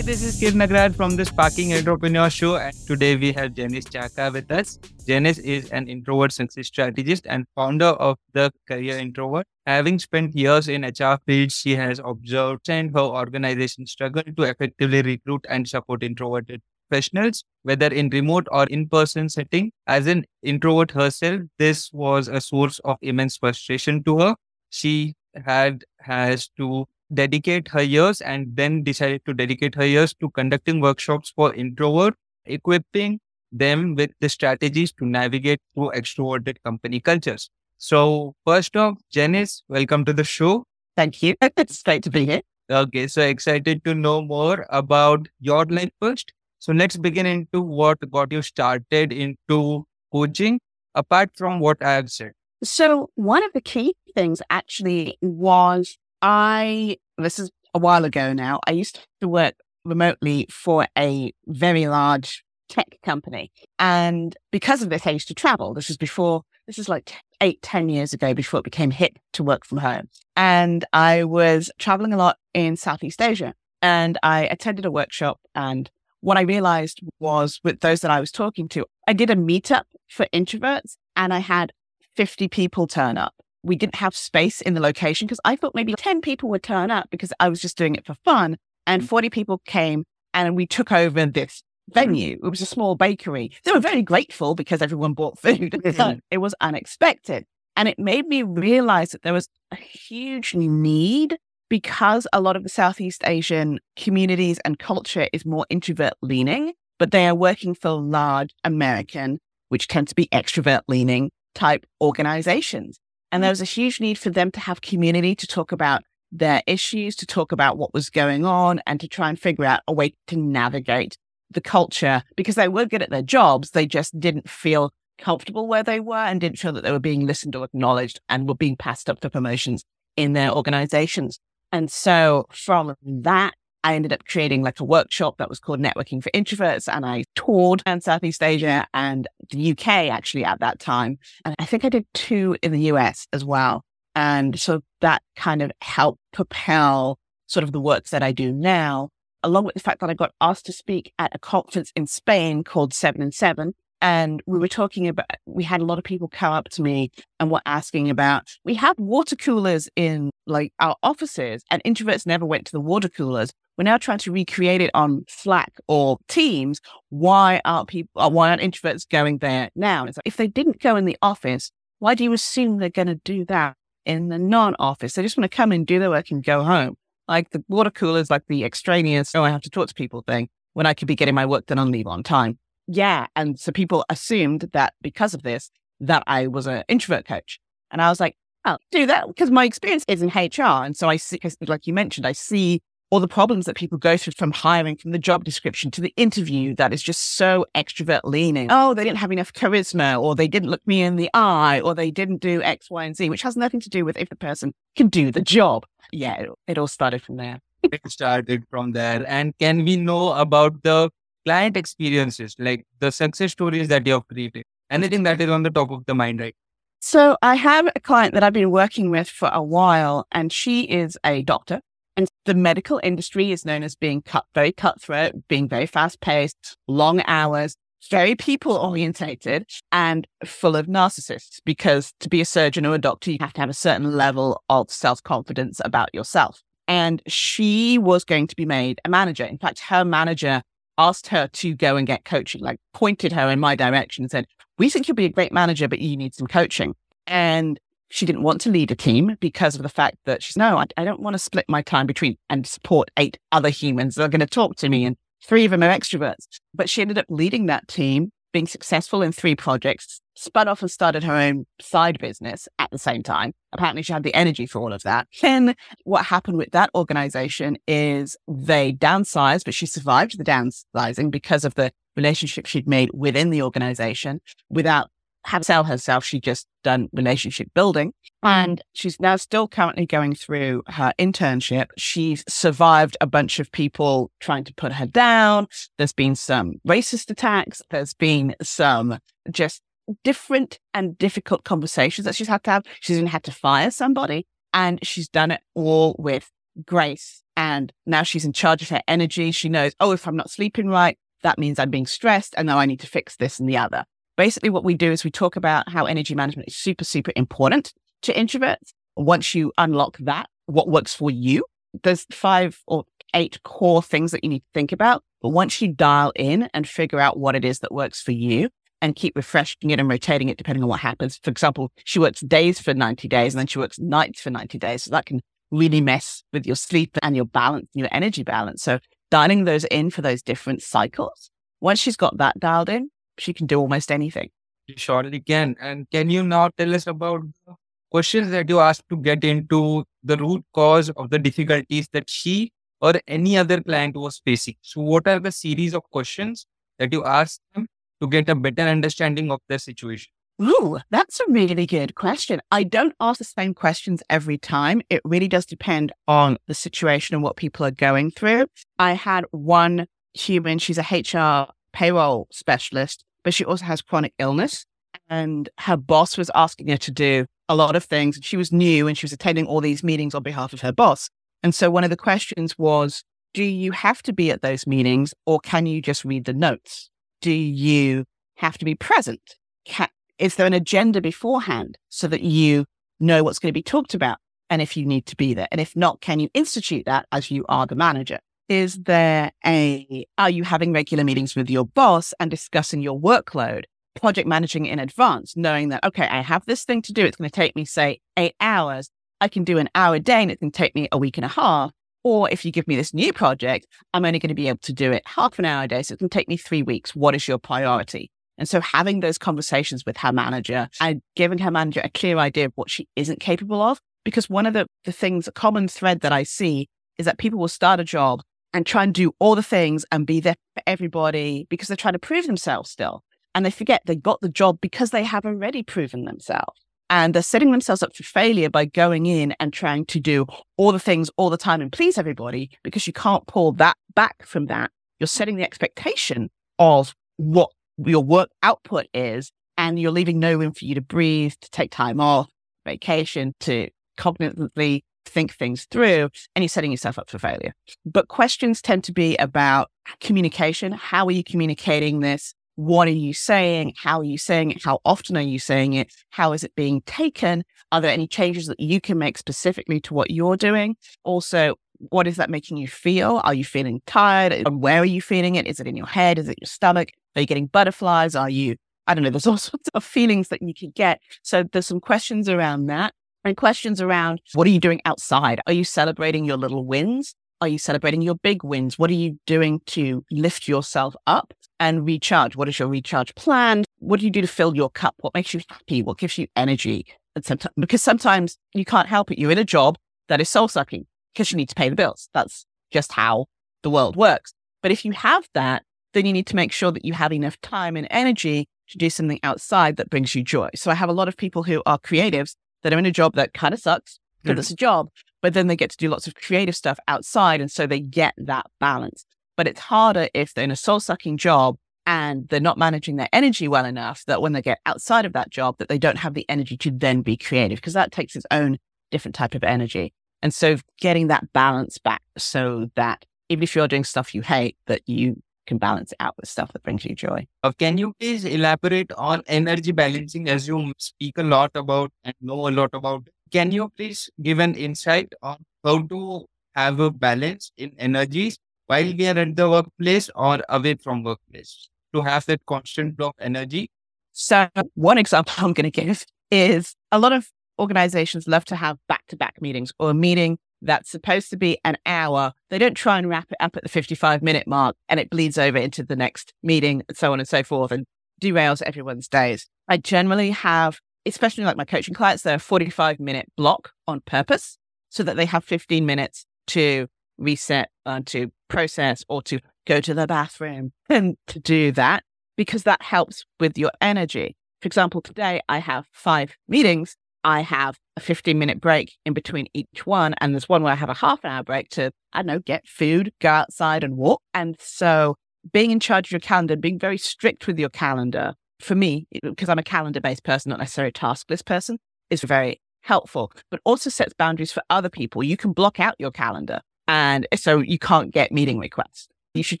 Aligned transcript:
Hey, 0.00 0.06
this 0.06 0.22
is 0.22 0.40
Kir 0.40 0.52
Nagraj 0.52 0.94
from 0.94 1.14
the 1.14 1.26
Sparking 1.26 1.74
Entrepreneur 1.74 2.30
Show, 2.30 2.56
and 2.56 2.74
today 2.86 3.16
we 3.16 3.32
have 3.32 3.52
Janice 3.52 3.84
Chaka 3.84 4.30
with 4.32 4.50
us. 4.50 4.78
Janice 5.06 5.36
is 5.36 5.68
an 5.72 5.88
introvert 5.88 6.32
success 6.32 6.68
strategist 6.68 7.26
and 7.28 7.44
founder 7.54 7.92
of 8.08 8.16
the 8.32 8.50
Career 8.66 8.96
Introvert. 8.96 9.46
Having 9.66 9.98
spent 9.98 10.34
years 10.34 10.68
in 10.68 10.86
HR 10.86 11.18
field, 11.26 11.52
she 11.52 11.76
has 11.76 12.00
observed 12.02 12.70
and 12.70 12.90
her 12.94 13.02
organization 13.02 13.86
struggle 13.86 14.22
to 14.22 14.42
effectively 14.44 15.02
recruit 15.02 15.44
and 15.50 15.68
support 15.68 16.02
introverted 16.02 16.62
professionals, 16.88 17.44
whether 17.64 17.88
in 17.88 18.08
remote 18.08 18.46
or 18.50 18.64
in-person 18.68 19.28
setting. 19.28 19.70
As 19.86 20.06
an 20.06 20.24
introvert 20.42 20.92
herself, 20.92 21.42
this 21.58 21.92
was 21.92 22.26
a 22.26 22.40
source 22.40 22.78
of 22.86 22.96
immense 23.02 23.36
frustration 23.36 24.02
to 24.04 24.20
her. 24.20 24.36
She 24.70 25.12
had 25.44 25.84
has 25.98 26.48
to 26.56 26.86
dedicate 27.12 27.68
her 27.68 27.82
years 27.82 28.20
and 28.20 28.56
then 28.56 28.82
decided 28.82 29.24
to 29.26 29.34
dedicate 29.34 29.74
her 29.74 29.86
years 29.86 30.14
to 30.14 30.30
conducting 30.30 30.80
workshops 30.80 31.32
for 31.34 31.54
introvert, 31.54 32.14
equipping 32.44 33.20
them 33.52 33.94
with 33.94 34.10
the 34.20 34.28
strategies 34.28 34.92
to 34.92 35.06
navigate 35.06 35.60
through 35.74 35.90
extroverted 35.94 36.56
company 36.64 37.00
cultures. 37.00 37.50
So, 37.78 38.34
first 38.46 38.76
off, 38.76 38.98
Janice, 39.10 39.62
welcome 39.68 40.04
to 40.04 40.12
the 40.12 40.24
show. 40.24 40.64
Thank 40.96 41.22
you. 41.22 41.34
It's 41.56 41.82
great 41.82 42.02
to 42.04 42.10
be 42.10 42.26
here. 42.26 42.42
Okay, 42.70 43.06
so 43.06 43.22
excited 43.22 43.84
to 43.84 43.94
know 43.94 44.22
more 44.22 44.66
about 44.68 45.28
your 45.40 45.64
life 45.64 45.90
first. 46.00 46.32
So, 46.58 46.72
let's 46.72 46.96
begin 46.96 47.26
into 47.26 47.60
what 47.60 47.98
got 48.10 48.32
you 48.32 48.42
started 48.42 49.12
into 49.12 49.86
coaching, 50.12 50.60
apart 50.94 51.30
from 51.34 51.58
what 51.58 51.82
I 51.82 51.92
have 51.92 52.10
said. 52.10 52.32
So, 52.62 53.10
one 53.14 53.42
of 53.42 53.52
the 53.54 53.62
key 53.62 53.94
things 54.14 54.42
actually 54.50 55.16
was 55.22 55.96
I, 56.22 56.96
this 57.18 57.38
is 57.38 57.50
a 57.74 57.78
while 57.78 58.04
ago 58.04 58.32
now, 58.32 58.60
I 58.66 58.72
used 58.72 59.06
to 59.20 59.28
work 59.28 59.54
remotely 59.84 60.46
for 60.50 60.86
a 60.96 61.32
very 61.46 61.86
large 61.86 62.44
tech 62.68 62.98
company. 63.04 63.50
And 63.78 64.36
because 64.50 64.82
of 64.82 64.90
this, 64.90 65.06
I 65.06 65.10
used 65.10 65.28
to 65.28 65.34
travel. 65.34 65.74
This 65.74 65.88
was 65.88 65.96
before, 65.96 66.42
this 66.66 66.78
is 66.78 66.88
like 66.88 67.12
eight, 67.40 67.62
ten 67.62 67.88
years 67.88 68.12
ago 68.12 68.34
before 68.34 68.60
it 68.60 68.64
became 68.64 68.90
hip 68.90 69.18
to 69.34 69.42
work 69.42 69.64
from 69.64 69.78
home. 69.78 70.08
And 70.36 70.84
I 70.92 71.24
was 71.24 71.70
traveling 71.78 72.12
a 72.12 72.16
lot 72.16 72.36
in 72.54 72.76
Southeast 72.76 73.20
Asia 73.20 73.54
and 73.82 74.18
I 74.22 74.44
attended 74.46 74.84
a 74.84 74.90
workshop. 74.90 75.40
And 75.54 75.90
what 76.20 76.36
I 76.36 76.42
realized 76.42 77.00
was 77.18 77.60
with 77.64 77.80
those 77.80 78.00
that 78.00 78.10
I 78.10 78.20
was 78.20 78.30
talking 78.30 78.68
to, 78.70 78.86
I 79.06 79.12
did 79.12 79.30
a 79.30 79.36
meetup 79.36 79.84
for 80.08 80.26
introverts 80.32 80.96
and 81.16 81.32
I 81.32 81.38
had 81.38 81.72
50 82.16 82.48
people 82.48 82.86
turn 82.86 83.16
up 83.16 83.34
we 83.62 83.76
didn't 83.76 83.96
have 83.96 84.14
space 84.14 84.60
in 84.60 84.74
the 84.74 84.80
location 84.80 85.26
because 85.26 85.40
I 85.44 85.56
thought 85.56 85.74
maybe 85.74 85.94
10 85.94 86.20
people 86.20 86.48
would 86.50 86.62
turn 86.62 86.90
up 86.90 87.10
because 87.10 87.32
I 87.40 87.48
was 87.48 87.60
just 87.60 87.76
doing 87.76 87.94
it 87.94 88.06
for 88.06 88.14
fun. 88.24 88.56
And 88.86 89.02
mm. 89.02 89.06
40 89.06 89.30
people 89.30 89.58
came 89.66 90.04
and 90.32 90.56
we 90.56 90.66
took 90.66 90.92
over 90.92 91.26
this 91.26 91.62
venue. 91.92 92.38
It 92.42 92.48
was 92.48 92.60
a 92.60 92.66
small 92.66 92.94
bakery. 92.94 93.50
They 93.64 93.72
were 93.72 93.80
very 93.80 94.02
grateful 94.02 94.54
because 94.54 94.80
everyone 94.80 95.14
bought 95.14 95.38
food. 95.38 95.76
Mm-hmm. 95.90 96.18
it 96.30 96.38
was 96.38 96.54
unexpected. 96.60 97.46
And 97.76 97.88
it 97.88 97.98
made 97.98 98.26
me 98.26 98.42
realize 98.42 99.10
that 99.10 99.22
there 99.22 99.32
was 99.32 99.48
a 99.72 99.76
huge 99.76 100.54
need 100.54 101.38
because 101.68 102.26
a 102.32 102.40
lot 102.40 102.56
of 102.56 102.62
the 102.62 102.68
Southeast 102.68 103.22
Asian 103.26 103.80
communities 103.96 104.58
and 104.64 104.78
culture 104.78 105.28
is 105.32 105.44
more 105.44 105.66
introvert 105.70 106.14
leaning, 106.22 106.72
but 106.98 107.10
they 107.10 107.26
are 107.26 107.34
working 107.34 107.74
for 107.74 107.90
large 107.90 108.54
American, 108.64 109.38
which 109.68 109.88
tend 109.88 110.08
to 110.08 110.14
be 110.14 110.26
extrovert 110.28 110.82
leaning 110.88 111.30
type 111.54 111.86
organizations. 112.00 112.98
And 113.32 113.42
there 113.42 113.50
was 113.50 113.60
a 113.60 113.66
huge 113.66 114.00
need 114.00 114.18
for 114.18 114.30
them 114.30 114.50
to 114.52 114.60
have 114.60 114.80
community 114.80 115.34
to 115.36 115.46
talk 115.46 115.72
about 115.72 116.02
their 116.32 116.62
issues, 116.66 117.16
to 117.16 117.26
talk 117.26 117.52
about 117.52 117.76
what 117.76 117.94
was 117.94 118.10
going 118.10 118.44
on, 118.44 118.80
and 118.86 119.00
to 119.00 119.08
try 119.08 119.28
and 119.28 119.38
figure 119.38 119.64
out 119.64 119.80
a 119.86 119.92
way 119.92 120.14
to 120.28 120.36
navigate 120.36 121.16
the 121.50 121.60
culture 121.60 122.22
because 122.36 122.54
they 122.54 122.68
were 122.68 122.86
good 122.86 123.02
at 123.02 123.10
their 123.10 123.22
jobs. 123.22 123.70
They 123.70 123.86
just 123.86 124.18
didn't 124.18 124.48
feel 124.48 124.92
comfortable 125.18 125.66
where 125.66 125.82
they 125.82 126.00
were 126.00 126.16
and 126.16 126.40
didn't 126.40 126.58
feel 126.58 126.72
that 126.72 126.82
they 126.82 126.92
were 126.92 126.98
being 126.98 127.26
listened 127.26 127.54
or 127.54 127.64
acknowledged 127.64 128.20
and 128.28 128.48
were 128.48 128.54
being 128.54 128.76
passed 128.76 129.10
up 129.10 129.20
for 129.20 129.28
promotions 129.28 129.84
in 130.16 130.32
their 130.32 130.50
organizations. 130.50 131.38
And 131.72 131.90
so 131.90 132.46
from 132.50 132.94
that, 133.02 133.54
I 133.82 133.94
ended 133.94 134.12
up 134.12 134.24
creating 134.26 134.62
like 134.62 134.80
a 134.80 134.84
workshop 134.84 135.38
that 135.38 135.48
was 135.48 135.58
called 135.58 135.80
Networking 135.80 136.22
for 136.22 136.30
Introverts. 136.30 136.88
And 136.92 137.06
I 137.06 137.24
toured 137.34 137.82
around 137.86 138.02
Southeast 138.02 138.42
Asia 138.42 138.86
and 138.94 139.26
the 139.50 139.72
UK 139.72 139.88
actually 139.88 140.44
at 140.44 140.60
that 140.60 140.78
time. 140.78 141.18
And 141.44 141.54
I 141.58 141.64
think 141.64 141.84
I 141.84 141.88
did 141.88 142.06
two 142.14 142.56
in 142.62 142.72
the 142.72 142.92
US 142.92 143.26
as 143.32 143.44
well. 143.44 143.84
And 144.14 144.58
so 144.58 144.82
that 145.00 145.22
kind 145.36 145.62
of 145.62 145.70
helped 145.80 146.20
propel 146.32 147.18
sort 147.46 147.64
of 147.64 147.72
the 147.72 147.80
work 147.80 148.08
that 148.08 148.22
I 148.22 148.32
do 148.32 148.52
now, 148.52 149.08
along 149.42 149.64
with 149.64 149.74
the 149.74 149.80
fact 149.80 150.00
that 150.00 150.10
I 150.10 150.14
got 150.14 150.32
asked 150.40 150.66
to 150.66 150.72
speak 150.72 151.12
at 151.18 151.34
a 151.34 151.38
conference 151.38 151.92
in 151.96 152.06
Spain 152.06 152.62
called 152.64 152.92
Seven 152.92 153.22
and 153.22 153.34
Seven. 153.34 153.74
And 154.02 154.42
we 154.46 154.58
were 154.58 154.68
talking 154.68 155.08
about, 155.08 155.26
we 155.46 155.62
had 155.62 155.80
a 155.80 155.84
lot 155.84 155.98
of 155.98 156.04
people 156.04 156.28
come 156.28 156.52
up 156.52 156.68
to 156.70 156.82
me 156.82 157.10
and 157.38 157.50
were 157.50 157.60
asking 157.66 158.08
about, 158.08 158.48
we 158.64 158.74
have 158.74 158.98
water 158.98 159.36
coolers 159.36 159.88
in 159.94 160.30
like 160.46 160.72
our 160.80 160.96
offices 161.02 161.62
and 161.70 161.82
introverts 161.84 162.26
never 162.26 162.46
went 162.46 162.66
to 162.66 162.72
the 162.72 162.80
water 162.80 163.08
coolers. 163.08 163.52
We're 163.76 163.84
now 163.84 163.98
trying 163.98 164.18
to 164.18 164.32
recreate 164.32 164.80
it 164.80 164.90
on 164.94 165.24
Slack 165.28 165.72
or 165.88 166.18
Teams. 166.28 166.80
Why 167.10 167.60
aren't 167.64 167.88
people, 167.88 168.22
uh, 168.22 168.30
why 168.30 168.50
aren't 168.50 168.62
introverts 168.62 169.08
going 169.08 169.38
there 169.38 169.70
now? 169.74 170.04
Like, 170.06 170.14
if 170.24 170.36
they 170.36 170.46
didn't 170.46 170.80
go 170.80 170.96
in 170.96 171.04
the 171.04 171.16
office, 171.22 171.70
why 171.98 172.14
do 172.14 172.24
you 172.24 172.32
assume 172.32 172.78
they're 172.78 172.90
going 172.90 173.08
to 173.08 173.14
do 173.16 173.44
that 173.46 173.76
in 174.06 174.28
the 174.28 174.38
non 174.38 174.76
office? 174.78 175.14
They 175.14 175.22
just 175.22 175.36
want 175.36 175.50
to 175.50 175.56
come 175.56 175.72
in, 175.72 175.84
do 175.84 175.98
their 175.98 176.10
work 176.10 176.30
and 176.30 176.42
go 176.42 176.64
home. 176.64 176.96
Like 177.28 177.50
the 177.50 177.62
water 177.68 177.90
coolers 177.90 178.30
like 178.30 178.42
the 178.48 178.64
extraneous, 178.64 179.34
oh, 179.34 179.44
I 179.44 179.50
have 179.50 179.60
to 179.62 179.70
talk 179.70 179.88
to 179.88 179.94
people 179.94 180.24
thing 180.26 180.48
when 180.72 180.86
I 180.86 180.94
could 180.94 181.08
be 181.08 181.14
getting 181.14 181.34
my 181.34 181.46
work 181.46 181.66
done 181.66 181.78
on 181.78 181.90
leave 181.90 182.06
on 182.06 182.22
time. 182.22 182.58
Yeah. 182.92 183.26
And 183.36 183.58
so 183.58 183.70
people 183.70 184.04
assumed 184.08 184.68
that 184.72 184.94
because 185.00 185.32
of 185.32 185.42
this, 185.42 185.70
that 186.00 186.24
I 186.26 186.48
was 186.48 186.66
an 186.66 186.82
introvert 186.88 187.24
coach. 187.24 187.60
And 187.90 188.02
I 188.02 188.08
was 188.08 188.18
like, 188.18 188.36
I'll 188.64 188.78
do 188.90 189.06
that 189.06 189.26
because 189.28 189.50
my 189.50 189.64
experience 189.64 190.04
is 190.08 190.22
in 190.22 190.28
HR. 190.28 190.84
And 190.84 190.96
so 190.96 191.08
I 191.08 191.16
see, 191.16 191.38
like 191.66 191.86
you 191.86 191.92
mentioned, 191.92 192.26
I 192.26 192.32
see 192.32 192.82
all 193.10 193.20
the 193.20 193.28
problems 193.28 193.66
that 193.66 193.76
people 193.76 193.98
go 193.98 194.16
through 194.16 194.32
from 194.36 194.52
hiring, 194.52 194.96
from 194.96 195.12
the 195.12 195.18
job 195.18 195.44
description 195.44 195.90
to 195.92 196.00
the 196.00 196.12
interview 196.16 196.74
that 196.76 196.92
is 196.92 197.02
just 197.02 197.36
so 197.36 197.66
extrovert 197.74 198.20
leaning. 198.24 198.68
Oh, 198.70 198.94
they 198.94 199.04
didn't 199.04 199.18
have 199.18 199.32
enough 199.32 199.52
charisma, 199.52 200.20
or 200.20 200.34
they 200.34 200.46
didn't 200.46 200.70
look 200.70 200.86
me 200.86 201.02
in 201.02 201.16
the 201.16 201.30
eye, 201.34 201.80
or 201.80 201.94
they 201.94 202.10
didn't 202.10 202.38
do 202.38 202.62
X, 202.62 202.90
Y, 202.90 203.04
and 203.04 203.16
Z, 203.16 203.28
which 203.30 203.42
has 203.42 203.56
nothing 203.56 203.80
to 203.80 203.88
do 203.88 204.04
with 204.04 204.16
if 204.16 204.28
the 204.28 204.36
person 204.36 204.74
can 204.96 205.08
do 205.08 205.32
the 205.32 205.40
job. 205.40 205.86
Yeah, 206.12 206.34
it, 206.34 206.50
it 206.68 206.78
all 206.78 206.86
started 206.86 207.22
from 207.22 207.36
there. 207.36 207.60
it 207.82 208.00
started 208.08 208.64
from 208.70 208.92
there. 208.92 209.24
And 209.26 209.56
can 209.58 209.84
we 209.84 209.96
know 209.96 210.32
about 210.32 210.82
the 210.82 211.10
client 211.44 211.76
experiences, 211.76 212.54
like 212.58 212.86
the 212.98 213.10
success 213.10 213.52
stories 213.52 213.88
that 213.88 214.06
you 214.06 214.14
have 214.14 214.28
created? 214.28 214.64
Anything 214.90 215.22
that 215.24 215.40
is 215.40 215.48
on 215.48 215.62
the 215.62 215.70
top 215.70 215.90
of 215.90 216.04
the 216.06 216.14
mind, 216.14 216.40
right? 216.40 216.54
So 217.00 217.36
I 217.40 217.54
have 217.54 217.88
a 217.94 218.00
client 218.00 218.34
that 218.34 218.42
I've 218.42 218.52
been 218.52 218.70
working 218.70 219.10
with 219.10 219.28
for 219.28 219.50
a 219.52 219.62
while, 219.62 220.26
and 220.32 220.52
she 220.52 220.82
is 220.82 221.16
a 221.24 221.42
doctor. 221.42 221.80
And 222.16 222.28
the 222.44 222.54
medical 222.54 223.00
industry 223.02 223.52
is 223.52 223.64
known 223.64 223.82
as 223.82 223.94
being 223.94 224.20
cut, 224.20 224.44
very 224.54 224.72
cutthroat, 224.72 225.32
being 225.48 225.68
very 225.68 225.86
fast 225.86 226.20
paced, 226.20 226.76
long 226.86 227.22
hours, 227.26 227.76
very 228.10 228.34
people 228.34 228.76
orientated 228.76 229.66
and 229.92 230.26
full 230.44 230.76
of 230.76 230.86
narcissists 230.86 231.60
because 231.64 232.12
to 232.20 232.28
be 232.28 232.40
a 232.40 232.44
surgeon 232.44 232.86
or 232.86 232.94
a 232.94 232.98
doctor, 232.98 233.30
you 233.30 233.38
have 233.40 233.52
to 233.54 233.60
have 233.60 233.70
a 233.70 233.74
certain 233.74 234.12
level 234.16 234.62
of 234.68 234.90
self 234.90 235.22
confidence 235.22 235.80
about 235.84 236.14
yourself. 236.14 236.62
And 236.88 237.22
she 237.26 237.98
was 237.98 238.24
going 238.24 238.46
to 238.48 238.56
be 238.56 238.66
made 238.66 239.00
a 239.04 239.08
manager. 239.08 239.44
In 239.44 239.58
fact, 239.58 239.80
her 239.80 240.04
manager 240.04 240.62
asked 241.00 241.28
her 241.28 241.48
to 241.48 241.74
go 241.74 241.96
and 241.96 242.06
get 242.06 242.24
coaching, 242.24 242.60
like 242.60 242.78
pointed 242.92 243.32
her 243.32 243.48
in 243.48 243.58
my 243.58 243.74
direction 243.74 244.22
and 244.22 244.30
said, 244.30 244.46
We 244.78 244.90
think 244.90 245.08
you'll 245.08 245.14
be 245.14 245.24
a 245.24 245.30
great 245.30 245.52
manager, 245.52 245.88
but 245.88 245.98
you 245.98 246.16
need 246.16 246.34
some 246.34 246.46
coaching. 246.46 246.94
And 247.26 247.80
she 248.10 248.26
didn't 248.26 248.42
want 248.42 248.60
to 248.62 248.70
lead 248.70 248.90
a 248.90 248.96
team 248.96 249.36
because 249.40 249.76
of 249.76 249.82
the 249.82 249.88
fact 249.88 250.18
that 250.26 250.42
she's 250.42 250.56
no, 250.56 250.76
I, 250.76 250.86
I 250.96 251.04
don't 251.04 251.20
want 251.20 251.34
to 251.34 251.38
split 251.38 251.64
my 251.68 251.80
time 251.80 252.06
between 252.06 252.36
and 252.50 252.66
support 252.66 253.10
eight 253.16 253.38
other 253.50 253.70
humans 253.70 254.16
that 254.16 254.24
are 254.24 254.28
going 254.28 254.40
to 254.40 254.46
talk 254.46 254.76
to 254.76 254.88
me, 254.88 255.04
and 255.04 255.16
three 255.44 255.64
of 255.64 255.70
them 255.70 255.82
are 255.82 255.96
extroverts. 255.96 256.46
But 256.74 256.90
she 256.90 257.00
ended 257.00 257.18
up 257.18 257.26
leading 257.28 257.66
that 257.66 257.88
team, 257.88 258.30
being 258.52 258.66
successful 258.66 259.22
in 259.22 259.32
three 259.32 259.54
projects, 259.54 260.20
spun 260.34 260.68
off 260.68 260.82
and 260.82 260.90
started 260.90 261.24
her 261.24 261.34
own 261.34 261.66
side 261.80 262.18
business 262.18 262.68
at 262.78 262.90
the 262.90 262.98
same 262.98 263.22
time. 263.22 263.52
Apparently, 263.72 264.02
she 264.02 264.12
had 264.12 264.22
the 264.22 264.34
energy 264.34 264.66
for 264.66 264.80
all 264.80 264.92
of 264.92 265.02
that. 265.02 265.28
Then, 265.40 265.74
what 266.04 266.24
happened 266.26 266.56
with 266.56 266.70
that 266.72 266.90
organization 266.94 267.78
is 267.86 268.36
they 268.48 268.92
downsized, 268.92 269.64
but 269.64 269.74
she 269.74 269.86
survived 269.86 270.38
the 270.38 270.44
downsizing 270.44 271.30
because 271.30 271.64
of 271.64 271.74
the 271.74 271.92
relationship 272.16 272.66
she'd 272.66 272.88
made 272.88 273.10
within 273.12 273.50
the 273.50 273.62
organization 273.62 274.40
without 274.68 275.10
have 275.46 275.64
sell 275.64 275.84
herself. 275.84 276.24
She 276.24 276.40
just 276.40 276.66
done 276.82 277.08
relationship 277.12 277.68
building 277.74 278.12
and 278.42 278.82
she's 278.92 279.20
now 279.20 279.36
still 279.36 279.68
currently 279.68 280.06
going 280.06 280.34
through 280.34 280.82
her 280.88 281.12
internship. 281.18 281.86
She's 281.96 282.44
survived 282.48 283.16
a 283.20 283.26
bunch 283.26 283.58
of 283.58 283.70
people 283.72 284.30
trying 284.40 284.64
to 284.64 284.74
put 284.74 284.92
her 284.92 285.06
down. 285.06 285.66
There's 285.98 286.12
been 286.12 286.34
some 286.34 286.74
racist 286.86 287.30
attacks. 287.30 287.82
There's 287.90 288.14
been 288.14 288.54
some 288.62 289.18
just 289.50 289.82
different 290.24 290.78
and 290.94 291.16
difficult 291.18 291.64
conversations 291.64 292.24
that 292.24 292.34
she's 292.34 292.48
had 292.48 292.64
to 292.64 292.70
have. 292.70 292.84
She's 293.00 293.16
even 293.16 293.28
had 293.28 293.44
to 293.44 293.52
fire 293.52 293.90
somebody 293.90 294.46
and 294.72 294.98
she's 295.04 295.28
done 295.28 295.50
it 295.50 295.60
all 295.74 296.16
with 296.18 296.50
grace 296.86 297.42
And 297.56 297.92
now 298.06 298.22
she's 298.22 298.44
in 298.44 298.52
charge 298.52 298.80
of 298.82 298.88
her 298.88 299.02
energy. 299.06 299.50
She 299.50 299.68
knows, 299.68 299.92
oh, 300.00 300.12
if 300.12 300.26
I'm 300.26 300.36
not 300.36 300.50
sleeping 300.50 300.88
right, 300.88 301.18
that 301.42 301.58
means 301.58 301.78
I'm 301.78 301.90
being 301.90 302.06
stressed. 302.06 302.54
And 302.56 302.66
now 302.66 302.78
I 302.78 302.86
need 302.86 303.00
to 303.00 303.06
fix 303.06 303.36
this 303.36 303.60
and 303.60 303.68
the 303.68 303.76
other. 303.76 304.04
Basically, 304.36 304.70
what 304.70 304.84
we 304.84 304.94
do 304.94 305.12
is 305.12 305.24
we 305.24 305.30
talk 305.30 305.56
about 305.56 305.88
how 305.88 306.06
energy 306.06 306.34
management 306.34 306.68
is 306.68 306.76
super, 306.76 307.04
super 307.04 307.32
important 307.36 307.92
to 308.22 308.32
introverts. 308.32 308.92
Once 309.16 309.54
you 309.54 309.72
unlock 309.76 310.16
that, 310.18 310.48
what 310.66 310.88
works 310.88 311.14
for 311.14 311.30
you, 311.30 311.64
there's 312.02 312.26
five 312.32 312.80
or 312.86 313.04
eight 313.34 313.62
core 313.62 314.02
things 314.02 314.32
that 314.32 314.42
you 314.44 314.50
need 314.50 314.60
to 314.60 314.72
think 314.74 314.92
about. 314.92 315.22
But 315.42 315.50
once 315.50 315.80
you 315.80 315.92
dial 315.92 316.32
in 316.36 316.68
and 316.74 316.88
figure 316.88 317.20
out 317.20 317.38
what 317.38 317.54
it 317.54 317.64
is 317.64 317.80
that 317.80 317.92
works 317.92 318.20
for 318.20 318.32
you 318.32 318.70
and 319.00 319.16
keep 319.16 319.36
refreshing 319.36 319.90
it 319.90 319.98
and 319.98 320.08
rotating 320.08 320.48
it 320.48 320.58
depending 320.58 320.82
on 320.82 320.88
what 320.88 321.00
happens. 321.00 321.38
For 321.42 321.50
example, 321.50 321.90
she 322.04 322.18
works 322.18 322.40
days 322.40 322.80
for 322.80 322.92
90 322.92 323.28
days 323.28 323.54
and 323.54 323.58
then 323.58 323.66
she 323.66 323.78
works 323.78 323.98
nights 323.98 324.40
for 324.42 324.50
90 324.50 324.78
days. 324.78 325.04
So 325.04 325.10
that 325.12 325.26
can 325.26 325.40
really 325.70 326.00
mess 326.00 326.42
with 326.52 326.66
your 326.66 326.76
sleep 326.76 327.16
and 327.22 327.34
your 327.34 327.44
balance, 327.46 327.88
your 327.94 328.08
energy 328.10 328.42
balance. 328.42 328.82
So 328.82 328.98
dialing 329.30 329.64
those 329.64 329.84
in 329.84 330.10
for 330.10 330.22
those 330.22 330.42
different 330.42 330.82
cycles. 330.82 331.50
Once 331.80 331.98
she's 331.98 332.16
got 332.16 332.36
that 332.38 332.58
dialed 332.60 332.90
in, 332.90 333.10
she 333.40 333.52
can 333.52 333.66
do 333.66 333.78
almost 333.80 334.10
anything. 334.10 334.50
You 334.86 334.94
surely 334.96 335.40
can. 335.40 335.76
And 335.80 336.08
can 336.10 336.30
you 336.30 336.42
now 336.42 336.70
tell 336.76 336.94
us 336.94 337.06
about 337.06 337.42
the 337.66 337.74
questions 338.10 338.50
that 338.50 338.68
you 338.68 338.80
asked 338.80 339.08
to 339.08 339.16
get 339.16 339.44
into 339.44 340.04
the 340.22 340.36
root 340.36 340.64
cause 340.74 341.10
of 341.10 341.30
the 341.30 341.38
difficulties 341.38 342.08
that 342.12 342.28
she 342.28 342.72
or 343.00 343.14
any 343.26 343.56
other 343.56 343.80
client 343.80 344.16
was 344.16 344.40
facing? 344.44 344.74
So, 344.82 345.00
what 345.00 345.26
are 345.28 345.38
the 345.38 345.52
series 345.52 345.94
of 345.94 346.02
questions 346.10 346.66
that 346.98 347.12
you 347.12 347.24
asked 347.24 347.60
them 347.74 347.86
to 348.20 348.28
get 348.28 348.48
a 348.48 348.54
better 348.54 348.82
understanding 348.82 349.50
of 349.50 349.60
their 349.68 349.78
situation? 349.78 350.32
Ooh, 350.60 350.98
that's 351.10 351.40
a 351.40 351.44
really 351.48 351.86
good 351.86 352.14
question. 352.14 352.60
I 352.70 352.82
don't 352.82 353.14
ask 353.18 353.38
the 353.38 353.44
same 353.44 353.72
questions 353.72 354.22
every 354.28 354.58
time. 354.58 355.00
It 355.08 355.22
really 355.24 355.48
does 355.48 355.64
depend 355.64 356.12
on 356.28 356.58
the 356.66 356.74
situation 356.74 357.34
and 357.34 357.42
what 357.42 357.56
people 357.56 357.86
are 357.86 357.90
going 357.90 358.30
through. 358.30 358.66
I 358.98 359.14
had 359.14 359.46
one 359.52 360.06
human, 360.34 360.78
she's 360.78 360.98
a 360.98 361.02
HR 361.02 361.72
payroll 361.94 362.46
specialist, 362.52 363.24
but 363.44 363.54
she 363.54 363.64
also 363.64 363.84
has 363.84 364.02
chronic 364.02 364.34
illness. 364.38 364.86
And 365.28 365.68
her 365.78 365.96
boss 365.96 366.36
was 366.36 366.50
asking 366.54 366.88
her 366.88 366.96
to 366.98 367.10
do 367.10 367.46
a 367.68 367.74
lot 367.74 367.96
of 367.96 368.04
things. 368.04 368.36
And 368.36 368.44
she 368.44 368.56
was 368.56 368.72
new 368.72 369.06
and 369.06 369.16
she 369.16 369.24
was 369.24 369.32
attending 369.32 369.66
all 369.66 369.80
these 369.80 370.02
meetings 370.02 370.34
on 370.34 370.42
behalf 370.42 370.72
of 370.72 370.80
her 370.80 370.92
boss. 370.92 371.30
And 371.62 371.74
so 371.74 371.90
one 371.90 372.04
of 372.04 372.10
the 372.10 372.16
questions 372.16 372.78
was 372.78 373.22
Do 373.54 373.64
you 373.64 373.92
have 373.92 374.22
to 374.22 374.32
be 374.32 374.50
at 374.50 374.62
those 374.62 374.86
meetings 374.86 375.34
or 375.46 375.60
can 375.60 375.86
you 375.86 376.02
just 376.02 376.24
read 376.24 376.44
the 376.44 376.52
notes? 376.52 377.10
Do 377.40 377.52
you 377.52 378.24
have 378.56 378.78
to 378.78 378.84
be 378.84 378.94
present? 378.94 379.56
Can, 379.84 380.08
is 380.38 380.56
there 380.56 380.66
an 380.66 380.74
agenda 380.74 381.20
beforehand 381.20 381.98
so 382.08 382.26
that 382.28 382.42
you 382.42 382.84
know 383.18 383.42
what's 383.44 383.58
going 383.58 383.70
to 383.70 383.78
be 383.78 383.82
talked 383.82 384.14
about 384.14 384.38
and 384.68 384.80
if 384.80 384.96
you 384.96 385.04
need 385.06 385.26
to 385.26 385.36
be 385.36 385.54
there? 385.54 385.68
And 385.70 385.80
if 385.80 385.96
not, 385.96 386.20
can 386.20 386.40
you 386.40 386.48
institute 386.54 387.04
that 387.06 387.26
as 387.32 387.50
you 387.50 387.64
are 387.68 387.86
the 387.86 387.94
manager? 387.94 388.38
Is 388.70 389.00
there 389.02 389.50
a, 389.66 390.24
are 390.38 390.48
you 390.48 390.62
having 390.62 390.92
regular 390.92 391.24
meetings 391.24 391.56
with 391.56 391.68
your 391.68 391.84
boss 391.84 392.32
and 392.38 392.48
discussing 392.48 393.02
your 393.02 393.18
workload, 393.18 393.82
project 394.14 394.46
managing 394.46 394.86
in 394.86 395.00
advance, 395.00 395.56
knowing 395.56 395.88
that, 395.88 396.04
okay, 396.04 396.28
I 396.28 396.40
have 396.40 396.64
this 396.66 396.84
thing 396.84 397.02
to 397.02 397.12
do. 397.12 397.24
It's 397.24 397.36
going 397.36 397.50
to 397.50 397.52
take 397.52 397.74
me, 397.74 397.84
say, 397.84 398.20
eight 398.36 398.54
hours. 398.60 399.10
I 399.40 399.48
can 399.48 399.64
do 399.64 399.78
an 399.78 399.88
hour 399.96 400.14
a 400.14 400.20
day 400.20 400.40
and 400.40 400.52
it 400.52 400.60
can 400.60 400.70
take 400.70 400.94
me 400.94 401.08
a 401.10 401.18
week 401.18 401.36
and 401.36 401.44
a 401.44 401.48
half. 401.48 401.90
Or 402.22 402.48
if 402.48 402.64
you 402.64 402.70
give 402.70 402.86
me 402.86 402.94
this 402.94 403.12
new 403.12 403.32
project, 403.32 403.88
I'm 404.14 404.24
only 404.24 404.38
going 404.38 404.50
to 404.50 404.54
be 404.54 404.68
able 404.68 404.78
to 404.82 404.92
do 404.92 405.10
it 405.10 405.24
half 405.26 405.58
an 405.58 405.64
hour 405.64 405.82
a 405.82 405.88
day. 405.88 406.02
So 406.04 406.14
it 406.14 406.18
can 406.18 406.28
take 406.28 406.46
me 406.46 406.56
three 406.56 406.84
weeks. 406.84 407.12
What 407.16 407.34
is 407.34 407.48
your 407.48 407.58
priority? 407.58 408.30
And 408.56 408.68
so 408.68 408.80
having 408.80 409.18
those 409.18 409.36
conversations 409.36 410.06
with 410.06 410.16
her 410.18 410.30
manager 410.30 410.88
and 411.00 411.22
giving 411.34 411.58
her 411.58 411.72
manager 411.72 412.02
a 412.04 412.10
clear 412.10 412.38
idea 412.38 412.66
of 412.66 412.72
what 412.76 412.88
she 412.88 413.08
isn't 413.16 413.40
capable 413.40 413.82
of, 413.82 414.00
because 414.24 414.48
one 414.48 414.66
of 414.66 414.74
the, 414.74 414.86
the 415.06 415.12
things, 415.12 415.48
a 415.48 415.52
common 415.52 415.88
thread 415.88 416.20
that 416.20 416.30
I 416.30 416.44
see 416.44 416.88
is 417.18 417.26
that 417.26 417.38
people 417.38 417.58
will 417.58 417.66
start 417.66 417.98
a 417.98 418.04
job 418.04 418.42
and 418.72 418.86
try 418.86 419.02
and 419.02 419.14
do 419.14 419.32
all 419.38 419.54
the 419.54 419.62
things 419.62 420.04
and 420.12 420.26
be 420.26 420.40
there 420.40 420.56
for 420.74 420.82
everybody 420.86 421.66
because 421.70 421.88
they're 421.88 421.96
trying 421.96 422.14
to 422.14 422.18
prove 422.18 422.46
themselves 422.46 422.90
still. 422.90 423.24
And 423.54 423.66
they 423.66 423.70
forget 423.70 424.02
they 424.06 424.16
got 424.16 424.40
the 424.40 424.48
job 424.48 424.78
because 424.80 425.10
they 425.10 425.24
have 425.24 425.44
already 425.44 425.82
proven 425.82 426.24
themselves. 426.24 426.80
And 427.08 427.34
they're 427.34 427.42
setting 427.42 427.72
themselves 427.72 428.04
up 428.04 428.14
for 428.14 428.22
failure 428.22 428.70
by 428.70 428.84
going 428.84 429.26
in 429.26 429.52
and 429.58 429.72
trying 429.72 430.06
to 430.06 430.20
do 430.20 430.46
all 430.76 430.92
the 430.92 431.00
things 431.00 431.28
all 431.36 431.50
the 431.50 431.56
time 431.56 431.80
and 431.80 431.90
please 431.90 432.16
everybody 432.16 432.70
because 432.84 433.06
you 433.08 433.12
can't 433.12 433.46
pull 433.48 433.72
that 433.72 433.96
back 434.14 434.46
from 434.46 434.66
that. 434.66 434.92
You're 435.18 435.26
setting 435.26 435.56
the 435.56 435.64
expectation 435.64 436.50
of 436.78 437.14
what 437.36 437.70
your 437.98 438.22
work 438.22 438.50
output 438.62 439.06
is, 439.12 439.50
and 439.76 439.98
you're 439.98 440.12
leaving 440.12 440.38
no 440.38 440.56
room 440.56 440.72
for 440.72 440.84
you 440.84 440.94
to 440.94 441.00
breathe, 441.00 441.54
to 441.60 441.70
take 441.70 441.90
time 441.90 442.20
off, 442.20 442.48
vacation, 442.86 443.54
to 443.60 443.88
cognitively 444.18 445.02
think 445.24 445.54
things 445.54 445.86
through, 445.90 446.30
and 446.54 446.62
you're 446.62 446.68
setting 446.68 446.90
yourself 446.90 447.18
up 447.18 447.30
for 447.30 447.38
failure. 447.38 447.74
But 448.04 448.28
questions 448.28 448.82
tend 448.82 449.04
to 449.04 449.12
be 449.12 449.36
about 449.36 449.90
communication. 450.20 450.92
How 450.92 451.26
are 451.26 451.32
you 451.32 451.44
communicating 451.44 452.20
this? 452.20 452.54
What 452.76 453.08
are 453.08 453.12
you 453.12 453.34
saying? 453.34 453.94
How 453.96 454.20
are 454.20 454.24
you 454.24 454.38
saying 454.38 454.70
it? 454.70 454.82
How 454.82 455.00
often 455.04 455.36
are 455.36 455.42
you 455.42 455.58
saying 455.58 455.94
it? 455.94 456.12
How 456.30 456.52
is 456.52 456.64
it 456.64 456.74
being 456.74 457.02
taken? 457.02 457.64
Are 457.92 458.00
there 458.00 458.12
any 458.12 458.26
changes 458.26 458.66
that 458.66 458.80
you 458.80 459.00
can 459.00 459.18
make 459.18 459.36
specifically 459.36 460.00
to 460.00 460.14
what 460.14 460.30
you're 460.30 460.56
doing? 460.56 460.96
Also, 461.24 461.74
what 461.98 462.26
is 462.26 462.36
that 462.36 462.48
making 462.48 462.78
you 462.78 462.88
feel? 462.88 463.40
Are 463.44 463.52
you 463.52 463.64
feeling 463.64 464.00
tired? 464.06 464.52
And 464.52 464.80
where 464.80 465.02
are 465.02 465.06
you 465.06 465.20
feeling 465.20 465.56
it? 465.56 465.66
Is 465.66 465.80
it 465.80 465.86
in 465.86 465.96
your 465.96 466.06
head? 466.06 466.38
Is 466.38 466.48
it 466.48 466.56
your 466.60 466.66
stomach? 466.66 467.10
Are 467.36 467.42
you 467.42 467.46
getting 467.46 467.66
butterflies? 467.66 468.34
Are 468.34 468.48
you, 468.48 468.76
I 469.06 469.14
don't 469.14 469.24
know, 469.24 469.30
there's 469.30 469.46
all 469.46 469.58
sorts 469.58 469.88
of 469.92 470.02
feelings 470.02 470.48
that 470.48 470.62
you 470.62 470.72
can 470.72 470.90
get. 470.90 471.20
So 471.42 471.64
there's 471.64 471.86
some 471.86 472.00
questions 472.00 472.48
around 472.48 472.86
that 472.86 473.12
and 473.44 473.56
questions 473.56 474.00
around 474.00 474.40
what 474.54 474.66
are 474.66 474.70
you 474.70 474.80
doing 474.80 475.00
outside? 475.04 475.60
Are 475.66 475.72
you 475.72 475.84
celebrating 475.84 476.44
your 476.44 476.56
little 476.56 476.84
wins? 476.84 477.34
Are 477.60 477.68
you 477.68 477.78
celebrating 477.78 478.22
your 478.22 478.36
big 478.36 478.64
wins? 478.64 478.98
What 478.98 479.10
are 479.10 479.14
you 479.14 479.38
doing 479.46 479.80
to 479.86 480.24
lift 480.30 480.66
yourself 480.66 481.14
up 481.26 481.52
and 481.78 482.06
recharge? 482.06 482.56
What 482.56 482.68
is 482.68 482.78
your 482.78 482.88
recharge 482.88 483.34
plan? 483.34 483.84
What 483.98 484.20
do 484.20 484.26
you 484.26 484.32
do 484.32 484.40
to 484.40 484.46
fill 484.46 484.74
your 484.74 484.90
cup? 484.90 485.14
What 485.20 485.34
makes 485.34 485.52
you 485.52 485.60
happy? 485.68 486.02
What 486.02 486.18
gives 486.18 486.38
you 486.38 486.46
energy? 486.56 487.06
And 487.36 487.44
sometimes, 487.44 487.74
because 487.78 488.02
sometimes 488.02 488.56
you 488.74 488.84
can't 488.84 489.08
help 489.08 489.30
it. 489.30 489.38
You're 489.38 489.50
in 489.50 489.58
a 489.58 489.64
job 489.64 489.96
that 490.28 490.40
is 490.40 490.48
soul 490.48 490.68
sucking 490.68 491.06
because 491.34 491.52
you 491.52 491.56
need 491.56 491.68
to 491.68 491.74
pay 491.74 491.88
the 491.88 491.96
bills. 491.96 492.28
That's 492.32 492.64
just 492.90 493.12
how 493.12 493.46
the 493.82 493.90
world 493.90 494.16
works. 494.16 494.52
But 494.82 494.90
if 494.90 495.04
you 495.04 495.12
have 495.12 495.46
that, 495.54 495.82
then 496.14 496.26
you 496.26 496.32
need 496.32 496.46
to 496.48 496.56
make 496.56 496.72
sure 496.72 496.90
that 496.90 497.04
you 497.04 497.12
have 497.12 497.32
enough 497.32 497.60
time 497.60 497.96
and 497.96 498.08
energy 498.10 498.68
to 498.88 498.98
do 498.98 499.10
something 499.10 499.38
outside 499.42 499.96
that 499.96 500.10
brings 500.10 500.34
you 500.34 500.42
joy. 500.42 500.70
So 500.74 500.90
I 500.90 500.94
have 500.94 501.08
a 501.08 501.12
lot 501.12 501.28
of 501.28 501.36
people 501.36 501.62
who 501.62 501.82
are 501.86 501.98
creatives 501.98 502.56
that 502.82 502.92
are 502.92 502.98
in 502.98 503.06
a 503.06 503.10
job 503.10 503.34
that 503.34 503.54
kind 503.54 503.74
of 503.74 503.80
sucks 503.80 504.18
because 504.42 504.56
mm. 504.56 504.60
it's 504.60 504.70
a 504.70 504.76
job, 504.76 505.08
but 505.42 505.54
then 505.54 505.66
they 505.66 505.76
get 505.76 505.90
to 505.90 505.96
do 505.96 506.08
lots 506.08 506.26
of 506.26 506.34
creative 506.34 506.76
stuff 506.76 506.98
outside. 507.08 507.60
And 507.60 507.70
so 507.70 507.86
they 507.86 508.00
get 508.00 508.34
that 508.38 508.66
balance. 508.78 509.24
But 509.56 509.66
it's 509.66 509.80
harder 509.80 510.28
if 510.34 510.54
they're 510.54 510.64
in 510.64 510.70
a 510.70 510.76
soul 510.76 511.00
sucking 511.00 511.36
job 511.36 511.76
and 512.06 512.48
they're 512.48 512.60
not 512.60 512.78
managing 512.78 513.16
their 513.16 513.28
energy 513.32 513.68
well 513.68 513.84
enough 513.84 514.24
that 514.26 514.40
when 514.40 514.52
they 514.52 514.62
get 514.62 514.80
outside 514.86 515.26
of 515.26 515.32
that 515.34 515.50
job 515.50 515.76
that 515.78 515.88
they 515.88 515.98
don't 515.98 516.18
have 516.18 516.34
the 516.34 516.48
energy 516.48 516.76
to 516.78 516.90
then 516.90 517.20
be 517.20 517.36
creative 517.36 517.76
because 517.76 517.92
that 517.92 518.12
takes 518.12 518.34
its 518.34 518.46
own 518.50 518.78
different 519.10 519.34
type 519.34 519.54
of 519.54 519.62
energy. 519.62 520.14
And 520.42 520.54
so 520.54 520.76
getting 521.00 521.26
that 521.26 521.52
balance 521.52 521.98
back 521.98 522.22
so 522.38 522.90
that 522.96 523.24
even 523.50 523.62
if 523.62 523.74
you're 523.74 523.88
doing 523.88 524.04
stuff 524.04 524.34
you 524.34 524.42
hate, 524.42 524.76
that 524.86 525.02
you 525.06 525.42
can 525.70 525.78
balance 525.78 526.10
it 526.12 526.16
out 526.20 526.36
with 526.36 526.48
stuff 526.48 526.72
that 526.72 526.82
brings 526.82 527.04
you 527.04 527.14
joy. 527.14 527.46
Uh, 527.62 527.72
can 527.78 527.96
you 527.96 528.12
please 528.18 528.44
elaborate 528.44 529.12
on 529.12 529.42
energy 529.46 529.92
balancing 529.92 530.48
as 530.48 530.66
you 530.66 530.92
speak 530.98 531.38
a 531.38 531.44
lot 531.44 531.70
about 531.74 532.10
and 532.24 532.34
know 532.40 532.68
a 532.68 532.72
lot 532.78 532.90
about? 532.92 533.28
Can 533.52 533.70
you 533.70 533.88
please 533.96 534.28
give 534.42 534.58
an 534.58 534.74
insight 534.74 535.32
on 535.42 535.58
how 535.84 536.02
to 536.14 536.44
have 536.74 536.98
a 536.98 537.10
balance 537.10 537.70
in 537.76 537.92
energies 537.98 538.58
while 538.88 539.14
we 539.20 539.28
are 539.28 539.38
at 539.38 539.54
the 539.54 539.70
workplace 539.70 540.28
or 540.34 540.58
away 540.68 540.96
from 540.96 541.22
workplace 541.22 541.88
to 542.14 542.22
have 542.22 542.46
that 542.46 542.66
constant 542.66 543.16
flow 543.16 543.28
of 543.28 543.34
energy? 543.40 543.88
So 544.32 544.68
one 544.94 545.18
example 545.18 545.54
I'm 545.58 545.72
going 545.72 545.90
to 545.90 546.00
give 546.02 546.26
is 546.50 546.96
a 547.12 547.18
lot 547.20 547.32
of 547.32 547.48
organizations 547.78 548.48
love 548.48 548.64
to 548.66 548.76
have 548.76 548.98
back 549.08 549.24
to 549.28 549.36
back 549.36 549.62
meetings 549.62 549.92
or 550.00 550.10
a 550.10 550.14
meeting 550.14 550.58
that's 550.82 551.10
supposed 551.10 551.50
to 551.50 551.56
be 551.56 551.78
an 551.84 551.96
hour. 552.06 552.52
They 552.70 552.78
don't 552.78 552.96
try 552.96 553.18
and 553.18 553.28
wrap 553.28 553.50
it 553.50 553.56
up 553.60 553.76
at 553.76 553.82
the 553.82 553.88
55 553.88 554.42
minute 554.42 554.66
mark 554.66 554.96
and 555.08 555.20
it 555.20 555.30
bleeds 555.30 555.58
over 555.58 555.78
into 555.78 556.02
the 556.02 556.16
next 556.16 556.52
meeting 556.62 557.02
and 557.08 557.16
so 557.16 557.32
on 557.32 557.40
and 557.40 557.48
so 557.48 557.62
forth 557.62 557.92
and 557.92 558.06
derails 558.40 558.82
everyone's 558.82 559.28
days. 559.28 559.68
I 559.88 559.96
generally 559.96 560.50
have, 560.50 561.00
especially 561.26 561.64
like 561.64 561.76
my 561.76 561.84
coaching 561.84 562.14
clients, 562.14 562.42
they're 562.42 562.56
a 562.56 562.60
45 562.60 563.20
minute 563.20 563.46
block 563.56 563.92
on 564.06 564.20
purpose 564.20 564.78
so 565.10 565.22
that 565.24 565.36
they 565.36 565.46
have 565.46 565.64
15 565.64 566.06
minutes 566.06 566.46
to 566.68 567.08
reset, 567.40 567.90
and 568.06 568.26
to 568.28 568.52
process 568.68 569.24
or 569.28 569.42
to 569.42 569.58
go 569.86 570.00
to 570.00 570.14
the 570.14 570.26
bathroom 570.26 570.92
and 571.08 571.36
to 571.48 571.58
do 571.58 571.90
that 571.92 572.22
because 572.56 572.84
that 572.84 573.02
helps 573.02 573.44
with 573.58 573.76
your 573.78 573.90
energy. 574.00 574.56
For 574.80 574.86
example, 574.86 575.20
today 575.20 575.60
I 575.68 575.78
have 575.78 576.06
five 576.12 576.56
meetings 576.68 577.16
I 577.44 577.60
have 577.60 577.98
a 578.16 578.20
15 578.20 578.58
minute 578.58 578.80
break 578.80 579.16
in 579.24 579.32
between 579.32 579.66
each 579.74 580.06
one. 580.06 580.34
And 580.40 580.54
there's 580.54 580.68
one 580.68 580.82
where 580.82 580.92
I 580.92 580.96
have 580.96 581.08
a 581.08 581.14
half 581.14 581.42
an 581.44 581.50
hour 581.50 581.62
break 581.62 581.88
to, 581.90 582.10
I 582.32 582.38
don't 582.38 582.46
know, 582.46 582.58
get 582.58 582.86
food, 582.86 583.32
go 583.40 583.50
outside 583.50 584.04
and 584.04 584.16
walk. 584.16 584.42
And 584.54 584.76
so 584.78 585.36
being 585.72 585.90
in 585.90 586.00
charge 586.00 586.28
of 586.28 586.32
your 586.32 586.40
calendar, 586.40 586.76
being 586.76 586.98
very 586.98 587.18
strict 587.18 587.66
with 587.66 587.78
your 587.78 587.88
calendar, 587.88 588.54
for 588.80 588.94
me, 588.94 589.26
because 589.42 589.68
I'm 589.68 589.78
a 589.78 589.82
calendar 589.82 590.20
based 590.20 590.42
person, 590.42 590.70
not 590.70 590.78
necessarily 590.78 591.10
a 591.10 591.12
task 591.12 591.50
list 591.50 591.66
person, 591.66 591.98
is 592.30 592.40
very 592.42 592.80
helpful, 593.02 593.52
but 593.70 593.80
also 593.84 594.10
sets 594.10 594.32
boundaries 594.32 594.72
for 594.72 594.82
other 594.90 595.08
people. 595.08 595.42
You 595.42 595.56
can 595.56 595.72
block 595.72 596.00
out 596.00 596.14
your 596.18 596.30
calendar 596.30 596.80
And 597.08 597.46
so 597.56 597.78
you 597.80 597.98
can't 597.98 598.30
get 598.30 598.52
meeting 598.52 598.78
requests. 598.78 599.28
You 599.54 599.64
should 599.64 599.80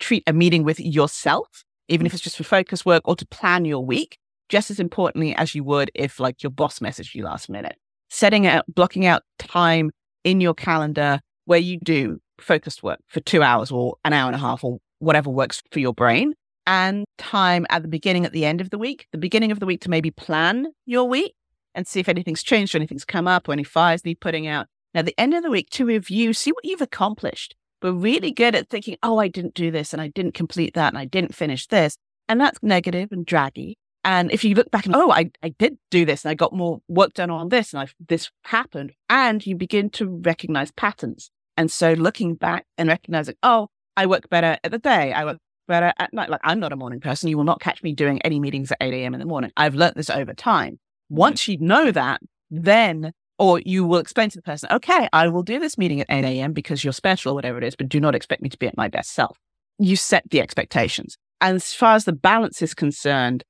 treat 0.00 0.24
a 0.26 0.32
meeting 0.32 0.64
with 0.64 0.80
yourself, 0.80 1.64
even 1.88 2.04
if 2.04 2.12
it's 2.12 2.22
just 2.22 2.36
for 2.36 2.42
focus 2.42 2.84
work 2.84 3.02
or 3.06 3.14
to 3.14 3.26
plan 3.26 3.64
your 3.64 3.84
week, 3.84 4.18
just 4.50 4.70
as 4.70 4.78
importantly 4.78 5.34
as 5.36 5.54
you 5.54 5.64
would 5.64 5.90
if 5.94 6.20
like 6.20 6.42
your 6.42 6.50
boss 6.50 6.80
messaged 6.80 7.14
you 7.14 7.24
last 7.24 7.48
minute. 7.48 7.76
Setting 8.10 8.46
out, 8.46 8.66
blocking 8.68 9.06
out 9.06 9.22
time 9.38 9.90
in 10.24 10.40
your 10.40 10.52
calendar 10.52 11.20
where 11.46 11.58
you 11.58 11.78
do 11.82 12.18
focused 12.38 12.82
work 12.82 12.98
for 13.06 13.20
two 13.20 13.42
hours 13.42 13.70
or 13.70 13.96
an 14.04 14.12
hour 14.12 14.26
and 14.26 14.34
a 14.34 14.38
half 14.38 14.62
or 14.64 14.78
whatever 14.98 15.30
works 15.30 15.62
for 15.70 15.78
your 15.78 15.94
brain 15.94 16.34
and 16.66 17.04
time 17.16 17.66
at 17.70 17.82
the 17.82 17.88
beginning, 17.88 18.26
at 18.26 18.32
the 18.32 18.44
end 18.44 18.60
of 18.60 18.70
the 18.70 18.78
week, 18.78 19.06
the 19.12 19.18
beginning 19.18 19.50
of 19.50 19.60
the 19.60 19.66
week 19.66 19.80
to 19.82 19.90
maybe 19.90 20.10
plan 20.10 20.66
your 20.84 21.08
week 21.08 21.34
and 21.74 21.86
see 21.86 22.00
if 22.00 22.08
anything's 22.08 22.42
changed 22.42 22.74
or 22.74 22.78
anything's 22.78 23.04
come 23.04 23.28
up 23.28 23.48
or 23.48 23.52
any 23.52 23.64
fires 23.64 24.04
need 24.04 24.20
putting 24.20 24.46
out. 24.46 24.66
Now, 24.92 25.02
the 25.02 25.18
end 25.18 25.34
of 25.34 25.42
the 25.42 25.50
week 25.50 25.70
to 25.70 25.86
review, 25.86 26.32
see 26.32 26.50
what 26.50 26.64
you've 26.64 26.80
accomplished. 26.80 27.54
We're 27.80 27.92
really 27.92 28.32
good 28.32 28.54
at 28.54 28.68
thinking, 28.68 28.96
oh, 29.02 29.18
I 29.18 29.28
didn't 29.28 29.54
do 29.54 29.70
this 29.70 29.92
and 29.92 30.02
I 30.02 30.08
didn't 30.08 30.34
complete 30.34 30.74
that 30.74 30.88
and 30.88 30.98
I 30.98 31.04
didn't 31.04 31.34
finish 31.34 31.66
this. 31.68 31.96
And 32.28 32.40
that's 32.40 32.58
negative 32.62 33.10
and 33.12 33.24
draggy. 33.24 33.78
And 34.04 34.30
if 34.32 34.44
you 34.44 34.54
look 34.54 34.70
back 34.70 34.86
and, 34.86 34.96
oh, 34.96 35.10
I, 35.10 35.30
I 35.42 35.50
did 35.50 35.76
do 35.90 36.04
this 36.04 36.24
and 36.24 36.30
I 36.30 36.34
got 36.34 36.54
more 36.54 36.80
work 36.88 37.14
done 37.14 37.30
on 37.30 37.50
this 37.50 37.72
and 37.72 37.82
I've, 37.82 37.94
this 38.08 38.30
happened, 38.44 38.92
and 39.08 39.46
you 39.46 39.56
begin 39.56 39.90
to 39.90 40.06
recognize 40.06 40.70
patterns. 40.70 41.30
And 41.56 41.70
so 41.70 41.92
looking 41.92 42.34
back 42.34 42.66
and 42.78 42.88
recognizing, 42.88 43.34
oh, 43.42 43.68
I 43.96 44.06
work 44.06 44.30
better 44.30 44.56
at 44.64 44.70
the 44.70 44.78
day. 44.78 45.12
I 45.12 45.24
work 45.24 45.38
better 45.68 45.92
at 45.98 46.14
night. 46.14 46.30
Like 46.30 46.40
I'm 46.42 46.60
not 46.60 46.72
a 46.72 46.76
morning 46.76 47.00
person. 47.00 47.28
You 47.28 47.36
will 47.36 47.44
not 47.44 47.60
catch 47.60 47.82
me 47.82 47.92
doing 47.92 48.20
any 48.22 48.40
meetings 48.40 48.72
at 48.72 48.78
8 48.80 48.94
a.m. 48.94 49.14
in 49.14 49.20
the 49.20 49.26
morning. 49.26 49.50
I've 49.56 49.74
learned 49.74 49.96
this 49.96 50.10
over 50.10 50.32
time. 50.32 50.78
Once 51.10 51.46
you 51.48 51.58
know 51.58 51.90
that, 51.90 52.22
then, 52.50 53.12
or 53.38 53.60
you 53.60 53.84
will 53.84 53.98
explain 53.98 54.30
to 54.30 54.38
the 54.38 54.42
person, 54.42 54.68
okay, 54.72 55.08
I 55.12 55.28
will 55.28 55.42
do 55.42 55.58
this 55.58 55.76
meeting 55.76 56.00
at 56.00 56.06
8 56.08 56.24
a.m. 56.24 56.52
because 56.52 56.82
you're 56.82 56.92
special 56.92 57.32
or 57.32 57.34
whatever 57.34 57.58
it 57.58 57.64
is, 57.64 57.76
but 57.76 57.88
do 57.88 58.00
not 58.00 58.14
expect 58.14 58.42
me 58.42 58.48
to 58.48 58.58
be 58.58 58.66
at 58.66 58.76
my 58.76 58.88
best 58.88 59.12
self. 59.12 59.38
You 59.78 59.96
set 59.96 60.24
the 60.30 60.40
expectations. 60.40 61.16
And 61.40 61.56
as 61.56 61.72
far 61.72 61.94
as 61.94 62.04
the 62.04 62.12
balance 62.12 62.62
is 62.62 62.74
concerned, 62.74 63.44